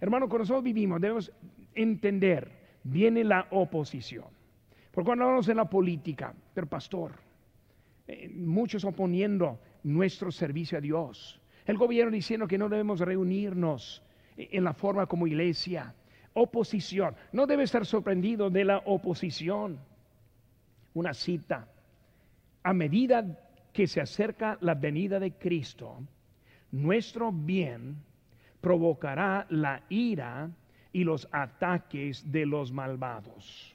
Hermano, 0.00 0.28
cuando 0.28 0.44
nosotros 0.44 0.64
vivimos 0.64 1.00
debemos 1.00 1.32
entender, 1.74 2.50
viene 2.82 3.24
la 3.24 3.46
oposición. 3.50 4.26
Porque 4.90 5.06
cuando 5.06 5.24
hablamos 5.24 5.46
de 5.46 5.54
la 5.54 5.68
política, 5.68 6.34
pero 6.52 6.66
pastor, 6.66 7.12
eh, 8.06 8.30
muchos 8.34 8.84
oponiendo 8.84 9.58
nuestro 9.82 10.30
servicio 10.30 10.78
a 10.78 10.80
Dios. 10.80 11.40
El 11.66 11.78
gobierno 11.78 12.12
diciendo 12.12 12.46
que 12.46 12.58
no 12.58 12.68
debemos 12.68 13.00
reunirnos 13.00 14.02
en 14.36 14.64
la 14.64 14.72
forma 14.72 15.06
como 15.06 15.26
iglesia. 15.26 15.94
Oposición. 16.34 17.16
No 17.32 17.46
debe 17.46 17.62
estar 17.64 17.86
sorprendido 17.86 18.50
de 18.50 18.64
la 18.64 18.78
oposición. 18.84 19.78
Una 20.92 21.14
cita 21.14 21.66
a 22.64 22.72
medida 22.72 23.24
que 23.72 23.86
se 23.86 24.00
acerca 24.00 24.56
la 24.60 24.74
venida 24.74 25.20
de 25.20 25.32
Cristo, 25.32 25.98
nuestro 26.72 27.30
bien 27.30 27.96
provocará 28.60 29.46
la 29.50 29.82
ira 29.90 30.50
y 30.92 31.04
los 31.04 31.28
ataques 31.30 32.32
de 32.32 32.46
los 32.46 32.72
malvados. 32.72 33.74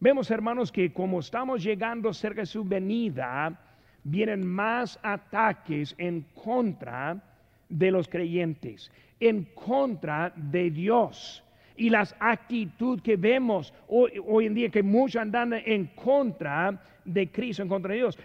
Vemos, 0.00 0.30
hermanos, 0.30 0.72
que 0.72 0.92
como 0.92 1.20
estamos 1.20 1.62
llegando 1.62 2.12
cerca 2.12 2.40
de 2.40 2.46
su 2.46 2.64
venida, 2.64 3.56
vienen 4.02 4.44
más 4.44 4.98
ataques 5.02 5.94
en 5.98 6.22
contra 6.34 7.22
de 7.68 7.90
los 7.92 8.08
creyentes, 8.08 8.90
en 9.20 9.44
contra 9.54 10.32
de 10.34 10.70
Dios. 10.70 11.44
Y 11.80 11.88
las 11.88 12.14
actitudes 12.20 13.00
que 13.00 13.16
vemos 13.16 13.72
hoy, 13.88 14.44
en 14.44 14.52
día, 14.52 14.68
que 14.68 14.82
muchos 14.82 15.22
andan 15.22 15.54
en 15.54 15.86
contra 15.94 16.78
de 17.06 17.30
Cristo, 17.30 17.62
en 17.62 17.70
contra 17.70 17.92
de 17.92 18.00
Dios. 18.00 18.18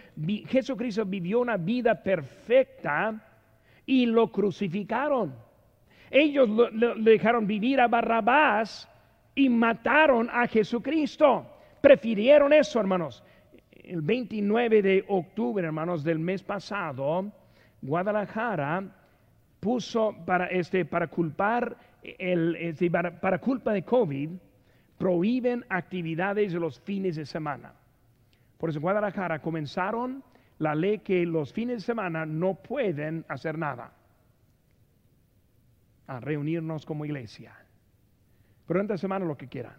Jesucristo 0.46 1.06
vivió 1.06 1.40
una 1.40 1.56
vida 1.56 1.94
perfecta 1.94 3.18
y 3.86 4.04
lo 4.04 4.30
crucificaron. 4.30 5.34
Ellos 6.10 6.50
le 6.74 7.12
dejaron 7.12 7.46
vivir 7.46 7.80
a 7.80 7.88
Barrabás 7.88 8.86
y 9.34 9.48
mataron 9.48 10.28
a 10.30 10.46
Jesucristo. 10.46 11.46
Prefirieron 11.80 12.52
eso, 12.52 12.78
hermanos. 12.78 13.24
El 13.72 14.02
29 14.02 14.82
de 14.82 15.04
octubre, 15.08 15.64
hermanos, 15.64 16.04
del 16.04 16.18
mes 16.18 16.42
pasado, 16.42 17.32
Guadalajara 17.80 18.84
puso 19.60 20.14
para, 20.26 20.46
este, 20.48 20.84
para 20.84 21.06
culpar, 21.06 21.76
para, 23.20 23.38
culpa 23.38 23.72
de 23.72 23.84
COVID, 23.84 24.30
prohíben 24.98 25.64
actividades 25.68 26.52
de 26.52 26.60
los 26.60 26.80
fines 26.80 27.16
de 27.16 27.26
semana. 27.26 27.74
Por 28.58 28.70
eso 28.70 28.78
en 28.78 28.82
Guadalajara 28.82 29.40
comenzaron 29.40 30.22
la 30.58 30.74
ley 30.74 31.00
que 31.00 31.26
los 31.26 31.52
fines 31.52 31.76
de 31.76 31.86
semana 31.86 32.24
no 32.24 32.54
pueden 32.54 33.24
hacer 33.28 33.58
nada. 33.58 33.92
A 36.06 36.20
reunirnos 36.20 36.86
como 36.86 37.04
iglesia. 37.04 37.54
Pero 38.66 38.80
esta 38.80 38.96
semana 38.96 39.24
lo 39.24 39.36
que 39.36 39.48
quieran. 39.48 39.76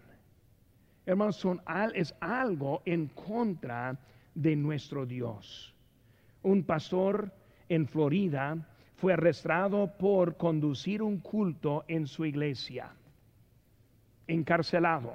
Hermanos, 1.06 1.44
es 1.94 2.14
algo 2.20 2.82
en 2.84 3.08
contra 3.08 3.98
de 4.34 4.54
nuestro 4.54 5.06
Dios. 5.06 5.74
Un 6.42 6.64
pastor 6.64 7.32
en 7.68 7.86
Florida 7.86 8.56
fue 8.98 9.12
arrestado 9.12 9.96
por 9.96 10.36
conducir 10.36 11.02
un 11.02 11.18
culto 11.18 11.84
en 11.86 12.06
su 12.06 12.24
iglesia. 12.24 12.90
Encarcelado. 14.26 15.14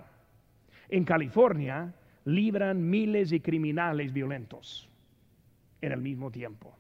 En 0.88 1.03
California 1.03 1.93
libran 2.23 2.89
miles 2.89 3.29
de 3.29 3.41
criminales 3.41 4.13
violentos 4.13 4.89
en 5.81 5.91
el 5.91 5.99
mismo 5.99 6.31
tiempo. 6.31 6.77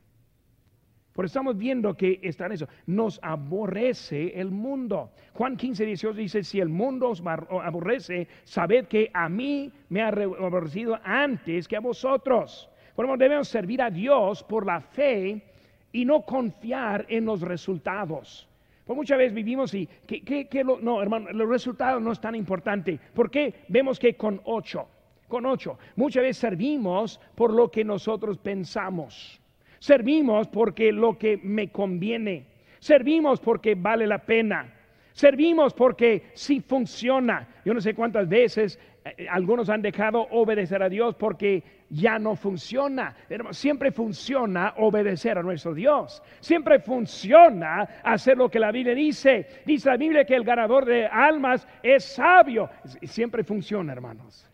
Por 1.11 1.25
estamos 1.25 1.57
viendo 1.57 1.95
que 1.95 2.21
está 2.23 2.45
en 2.45 2.53
eso. 2.53 2.69
Nos 2.87 3.19
aborrece 3.21 4.39
el 4.39 4.49
mundo. 4.49 5.11
Juan 5.33 5.57
15, 5.57 5.85
18 5.85 6.17
dice, 6.17 6.43
si 6.43 6.61
el 6.61 6.69
mundo 6.69 7.09
os 7.09 7.21
aborrece, 7.21 8.29
sabed 8.45 8.87
que 8.87 9.11
a 9.13 9.27
mí 9.27 9.71
me 9.89 10.01
ha 10.01 10.07
aborrecido 10.07 10.97
antes 11.03 11.67
que 11.67 11.75
a 11.75 11.81
vosotros. 11.81 12.69
Por 12.95 13.05
eso 13.05 13.17
debemos 13.17 13.49
servir 13.49 13.81
a 13.81 13.91
Dios 13.91 14.41
por 14.43 14.65
la 14.65 14.79
fe 14.79 15.52
y 15.93 16.03
no 16.03 16.23
confiar 16.23 17.05
en 17.07 17.23
los 17.23 17.41
resultados. 17.41 18.49
Pues 18.85 18.97
muchas 18.97 19.17
veces 19.17 19.33
vivimos 19.33 19.73
y 19.73 19.87
que, 20.05 20.63
no, 20.81 21.01
hermano, 21.01 21.31
los 21.31 21.47
resultados 21.47 22.01
no 22.01 22.11
es 22.11 22.19
tan 22.19 22.35
importante. 22.35 22.99
¿Por 23.13 23.31
qué? 23.31 23.53
Vemos 23.69 23.97
que 23.97 24.15
con 24.15 24.41
ocho, 24.43 24.87
con 25.29 25.45
ocho, 25.45 25.77
muchas 25.95 26.23
veces 26.23 26.37
servimos 26.37 27.21
por 27.35 27.53
lo 27.53 27.71
que 27.71 27.85
nosotros 27.85 28.37
pensamos. 28.37 29.39
Servimos 29.79 30.47
porque 30.49 30.91
lo 30.91 31.17
que 31.17 31.37
me 31.37 31.69
conviene. 31.69 32.45
Servimos 32.79 33.39
porque 33.39 33.75
vale 33.75 34.05
la 34.05 34.17
pena. 34.17 34.73
Servimos 35.13 35.73
porque 35.73 36.31
si 36.33 36.59
funciona. 36.59 37.47
Yo 37.63 37.73
no 37.73 37.79
sé 37.79 37.93
cuántas 37.93 38.27
veces 38.27 38.79
eh, 39.05 39.27
algunos 39.29 39.69
han 39.69 39.81
dejado 39.81 40.27
obedecer 40.31 40.81
a 40.81 40.89
Dios 40.89 41.15
porque 41.15 41.63
ya 41.93 42.17
no 42.17 42.35
funciona. 42.35 43.15
Siempre 43.51 43.91
funciona 43.91 44.73
obedecer 44.77 45.37
a 45.37 45.43
nuestro 45.43 45.73
Dios. 45.75 46.23
Siempre 46.39 46.79
funciona 46.79 47.87
hacer 48.03 48.35
lo 48.35 48.49
que 48.49 48.59
la 48.59 48.71
Biblia 48.71 48.95
dice. 48.95 49.61
Dice 49.65 49.89
la 49.89 49.97
Biblia 49.97 50.25
que 50.25 50.35
el 50.35 50.43
ganador 50.43 50.85
de 50.85 51.05
almas 51.05 51.67
es 51.83 52.03
sabio. 52.03 52.69
Siempre 53.03 53.43
funciona, 53.43 53.93
hermanos. 53.93 54.49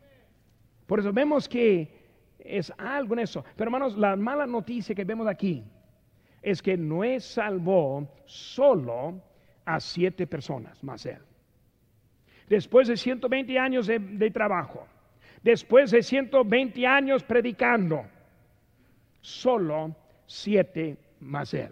Por 0.85 0.99
eso 0.99 1.13
vemos 1.13 1.47
que 1.47 1.87
es 2.39 2.73
algo 2.77 3.13
en 3.13 3.19
eso. 3.21 3.43
Pero 3.55 3.69
hermanos, 3.69 3.97
la 3.97 4.17
mala 4.17 4.45
noticia 4.45 4.93
que 4.93 5.05
vemos 5.05 5.27
aquí 5.27 5.63
es 6.41 6.61
que 6.61 6.75
no 6.75 7.05
es 7.05 7.23
salvó 7.23 8.05
solo 8.25 9.21
a 9.63 9.79
siete 9.79 10.27
personas, 10.27 10.83
más 10.83 11.05
él. 11.05 11.21
Después 12.49 12.87
de 12.87 12.97
120 12.97 13.57
años 13.59 13.87
de 13.87 14.31
trabajo, 14.31 14.87
después 15.43 15.91
de 15.91 16.03
120 16.03 16.85
años 16.85 17.23
predicando, 17.23 18.05
solo 19.21 19.95
siete 20.25 20.97
más 21.19 21.53
él. 21.53 21.71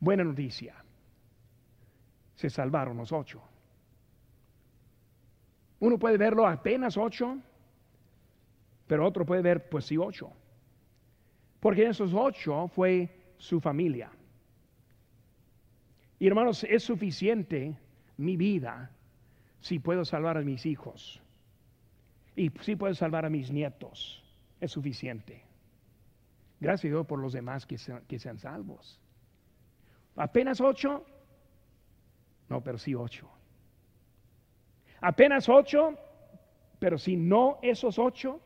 Buena 0.00 0.24
noticia, 0.24 0.74
se 2.34 2.50
salvaron 2.50 2.96
los 2.96 3.12
ocho. 3.12 3.42
Uno 5.80 5.98
puede 5.98 6.16
verlo 6.16 6.46
apenas 6.46 6.96
ocho, 6.96 7.38
pero 8.86 9.06
otro 9.06 9.24
puede 9.24 9.42
ver, 9.42 9.68
pues 9.68 9.86
sí, 9.86 9.96
ocho. 9.96 10.32
Porque 11.60 11.84
en 11.84 11.90
esos 11.90 12.12
ocho 12.12 12.68
fue 12.68 13.08
su 13.38 13.60
familia. 13.60 14.10
Y 16.18 16.26
hermanos, 16.26 16.64
es 16.64 16.82
suficiente 16.82 17.76
mi 18.16 18.36
vida 18.36 18.90
si 19.60 19.78
puedo 19.78 20.04
salvar 20.04 20.36
a 20.36 20.42
mis 20.42 20.66
hijos. 20.66 21.20
Y 22.36 22.50
si 22.60 22.76
puedo 22.76 22.94
salvar 22.94 23.24
a 23.24 23.30
mis 23.30 23.50
nietos. 23.50 24.22
Es 24.60 24.72
suficiente. 24.72 25.44
Gracias 26.60 26.90
a 26.90 26.94
Dios 26.94 27.06
por 27.06 27.18
los 27.18 27.32
demás 27.32 27.66
que 27.66 27.78
sean, 27.78 28.02
que 28.06 28.18
sean 28.18 28.38
salvos. 28.38 29.00
¿Apenas 30.16 30.60
ocho? 30.60 31.04
No, 32.48 32.62
pero 32.62 32.78
sí 32.78 32.94
ocho. 32.94 33.28
¿Apenas 35.00 35.48
ocho? 35.48 35.98
Pero 36.78 36.98
si 36.98 37.16
no 37.16 37.58
esos 37.62 37.98
ocho, 37.98 38.40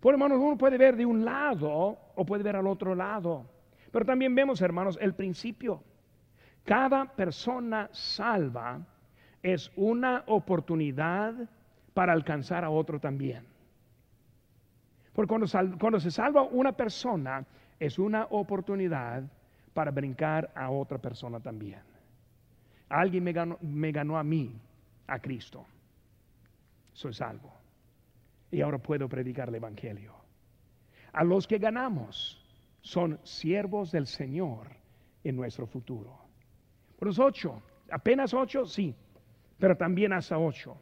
por 0.00 0.12
hermanos, 0.12 0.38
uno 0.38 0.58
puede 0.58 0.76
ver 0.76 0.96
de 0.96 1.06
un 1.06 1.24
lado 1.24 1.98
o 2.14 2.26
puede 2.26 2.42
ver 2.42 2.56
al 2.56 2.66
otro 2.66 2.94
lado. 2.94 3.46
Pero 3.90 4.04
también 4.04 4.34
vemos, 4.34 4.60
hermanos, 4.60 4.98
el 5.00 5.14
principio. 5.14 5.82
Cada 6.64 7.06
persona 7.14 7.88
salva 7.92 8.86
es 9.42 9.70
una 9.76 10.24
oportunidad 10.26 11.48
para 11.94 12.12
alcanzar 12.12 12.64
a 12.64 12.70
otro 12.70 13.00
también. 13.00 13.44
Porque 15.14 15.28
cuando, 15.28 16.00
se 16.00 16.10
salva 16.10 16.42
una 16.42 16.72
persona, 16.72 17.46
es 17.78 17.98
una 17.98 18.26
oportunidad 18.30 19.22
para 19.72 19.92
brincar 19.92 20.50
a 20.54 20.70
otra 20.70 20.98
persona 20.98 21.40
también. 21.40 21.80
Alguien 22.88 23.22
me 23.24 23.32
ganó, 23.32 23.58
me 23.60 23.92
ganó 23.92 24.18
a 24.18 24.24
mí, 24.24 24.60
a 25.06 25.18
Cristo. 25.20 25.64
Soy 26.92 27.14
salvo 27.14 27.52
y 28.50 28.60
ahora 28.60 28.78
puedo 28.78 29.08
predicar 29.08 29.48
el 29.48 29.56
Evangelio. 29.56 30.14
A 31.12 31.24
los 31.24 31.46
que 31.46 31.58
ganamos 31.58 32.40
son 32.80 33.18
siervos 33.22 33.92
del 33.92 34.06
Señor 34.06 34.68
en 35.22 35.36
nuestro 35.36 35.66
futuro. 35.66 36.18
Por 36.98 37.08
los 37.08 37.18
ocho, 37.18 37.62
apenas 37.90 38.34
ocho, 38.34 38.66
sí, 38.66 38.94
pero 39.58 39.76
también 39.76 40.12
hasta 40.12 40.38
ocho. 40.38 40.76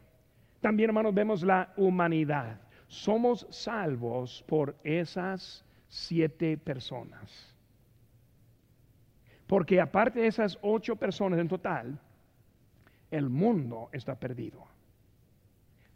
También, 0.63 0.89
hermanos, 0.89 1.13
vemos 1.13 1.43
la 1.43 1.73
humanidad. 1.75 2.61
Somos 2.87 3.45
salvos 3.49 4.43
por 4.47 4.77
esas 4.83 5.65
siete 5.89 6.57
personas. 6.57 7.53
Porque 9.45 9.81
aparte 9.81 10.21
de 10.21 10.27
esas 10.27 10.57
ocho 10.61 10.95
personas 10.95 11.37
en 11.39 11.49
total, 11.49 11.99
el 13.11 13.29
mundo 13.29 13.89
está 13.91 14.17
perdido. 14.17 14.65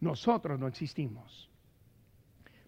Nosotros 0.01 0.59
no 0.59 0.67
existimos 0.67 1.49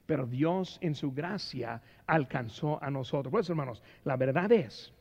pero 0.10 0.26
Dios 0.26 0.80
en 0.82 0.96
su 0.96 1.12
gracia 1.12 1.84
alcanzó 2.08 2.84
a 2.84 2.90
nosotros. 2.90 3.32
Pues 3.32 3.48
hermanos, 3.48 3.84
la 4.04 4.18
verdad 4.18 4.52
es, 4.52 4.92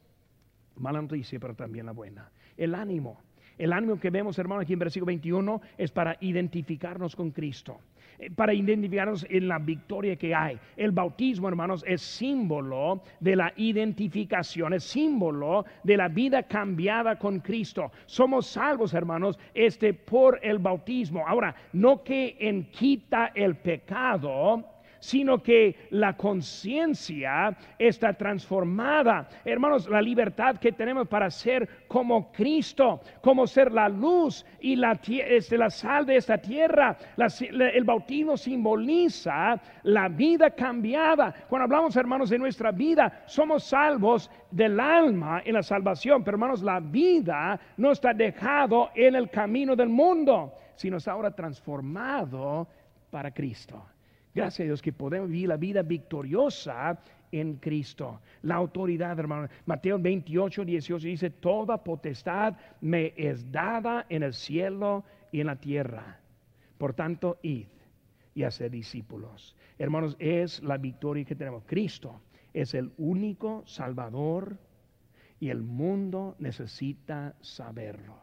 mala 0.76 1.00
noticia, 1.00 1.40
pero 1.40 1.54
también 1.54 1.86
la 1.86 1.92
buena. 1.92 2.30
El 2.58 2.74
ánimo. 2.74 3.18
El 3.58 3.72
ánimo 3.72 3.98
que 3.98 4.10
vemos, 4.10 4.38
hermanos, 4.38 4.62
aquí 4.62 4.72
en 4.72 4.78
versículo 4.78 5.06
21 5.06 5.60
es 5.76 5.90
para 5.90 6.16
identificarnos 6.20 7.16
con 7.16 7.32
Cristo, 7.32 7.80
eh, 8.18 8.30
para 8.30 8.54
identificarnos 8.54 9.26
en 9.28 9.48
la 9.48 9.58
victoria 9.58 10.16
que 10.16 10.34
hay. 10.34 10.58
El 10.76 10.92
bautismo, 10.92 11.48
hermanos, 11.48 11.84
es 11.86 12.00
símbolo 12.00 13.02
de 13.18 13.34
la 13.34 13.52
identificación, 13.56 14.74
es 14.74 14.84
símbolo 14.84 15.64
de 15.82 15.96
la 15.96 16.08
vida 16.08 16.44
cambiada 16.44 17.18
con 17.18 17.40
Cristo. 17.40 17.90
Somos 18.06 18.46
salvos, 18.46 18.94
hermanos, 18.94 19.38
este 19.54 19.92
por 19.92 20.38
el 20.42 20.58
bautismo. 20.58 21.26
Ahora, 21.26 21.54
no 21.72 22.04
que 22.04 22.36
en 22.38 22.70
quita 22.70 23.32
el 23.34 23.56
pecado, 23.56 24.77
sino 25.00 25.42
que 25.42 25.88
la 25.90 26.16
conciencia 26.16 27.56
está 27.78 28.12
transformada. 28.12 29.28
Hermanos, 29.44 29.88
la 29.88 30.02
libertad 30.02 30.56
que 30.56 30.72
tenemos 30.72 31.08
para 31.08 31.30
ser 31.30 31.86
como 31.88 32.32
Cristo, 32.32 33.00
como 33.20 33.46
ser 33.46 33.72
la 33.72 33.88
luz 33.88 34.44
y 34.60 34.76
la, 34.76 34.98
este, 35.06 35.58
sal 35.70 36.06
de 36.06 36.16
esta 36.16 36.38
tierra. 36.38 36.96
el 37.16 37.84
bautismo 37.84 38.36
simboliza 38.36 39.60
la 39.84 40.08
vida 40.08 40.50
cambiada. 40.50 41.34
Cuando 41.48 41.64
hablamos, 41.64 41.96
hermanos, 41.96 42.30
de 42.30 42.38
nuestra 42.38 42.70
vida, 42.70 43.22
somos 43.26 43.64
salvos 43.64 44.30
del 44.50 44.80
alma 44.80 45.42
en 45.44 45.54
la 45.54 45.62
salvación, 45.62 46.24
pero 46.24 46.36
hermanos, 46.36 46.62
la 46.62 46.80
vida 46.80 47.58
no 47.76 47.92
está 47.92 48.12
dejado 48.12 48.90
en 48.94 49.14
el 49.14 49.30
camino 49.30 49.76
del 49.76 49.88
mundo, 49.88 50.52
sino 50.74 50.96
está 50.96 51.12
ahora 51.12 51.30
transformado 51.30 52.66
para 53.10 53.30
Cristo. 53.30 53.84
Gracias 54.38 54.60
a 54.60 54.64
Dios 54.64 54.82
que 54.82 54.92
podemos 54.92 55.28
vivir 55.28 55.48
la 55.48 55.56
vida 55.56 55.82
victoriosa 55.82 56.98
en 57.32 57.56
Cristo. 57.56 58.20
La 58.42 58.54
autoridad, 58.54 59.18
hermano. 59.18 59.48
Mateo 59.66 59.98
28, 59.98 60.64
18 60.64 61.06
dice, 61.06 61.30
toda 61.30 61.82
potestad 61.82 62.56
me 62.80 63.12
es 63.16 63.50
dada 63.50 64.06
en 64.08 64.22
el 64.22 64.32
cielo 64.32 65.04
y 65.32 65.40
en 65.40 65.48
la 65.48 65.56
tierra. 65.56 66.20
Por 66.78 66.94
tanto, 66.94 67.38
id 67.42 67.66
y 68.34 68.44
hacer 68.44 68.70
discípulos. 68.70 69.56
Hermanos, 69.78 70.16
es 70.20 70.62
la 70.62 70.78
victoria 70.78 71.24
que 71.24 71.34
tenemos. 71.34 71.64
Cristo 71.66 72.20
es 72.54 72.74
el 72.74 72.92
único 72.96 73.64
Salvador 73.66 74.56
y 75.40 75.50
el 75.50 75.62
mundo 75.62 76.36
necesita 76.38 77.34
saberlo. 77.40 78.16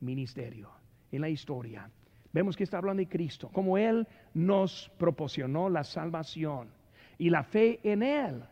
Ministerio 0.00 0.70
en 1.12 1.20
la 1.20 1.28
historia. 1.28 1.88
Vemos 2.34 2.56
que 2.56 2.64
está 2.64 2.78
hablando 2.78 2.98
de 2.98 3.08
Cristo, 3.08 3.48
como 3.48 3.78
Él 3.78 4.08
nos 4.34 4.90
proporcionó 4.98 5.70
la 5.70 5.84
salvación 5.84 6.68
y 7.16 7.30
la 7.30 7.44
fe 7.44 7.78
en 7.84 8.02
Él 8.02 8.42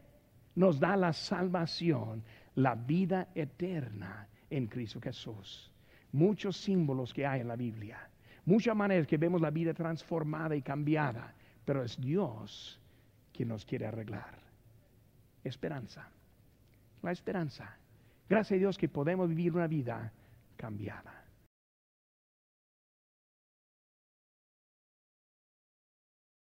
nos 0.54 0.78
da 0.78 0.96
la 0.96 1.12
salvación, 1.12 2.22
la 2.54 2.76
vida 2.76 3.30
eterna 3.34 4.28
en 4.48 4.68
Cristo 4.68 5.00
Jesús. 5.00 5.72
Muchos 6.12 6.58
símbolos 6.58 7.12
que 7.12 7.26
hay 7.26 7.40
en 7.40 7.48
la 7.48 7.56
Biblia, 7.56 8.08
muchas 8.44 8.76
maneras 8.76 9.08
que 9.08 9.16
vemos 9.16 9.40
la 9.40 9.50
vida 9.50 9.74
transformada 9.74 10.54
y 10.54 10.62
cambiada, 10.62 11.34
pero 11.64 11.82
es 11.82 12.00
Dios 12.00 12.80
quien 13.32 13.48
nos 13.48 13.64
quiere 13.64 13.86
arreglar. 13.86 14.38
Esperanza, 15.42 16.08
la 17.02 17.10
esperanza. 17.10 17.76
Gracias 18.28 18.58
a 18.58 18.60
Dios 18.60 18.78
que 18.78 18.88
podemos 18.88 19.28
vivir 19.28 19.52
una 19.52 19.66
vida 19.66 20.12
cambiada. 20.56 21.21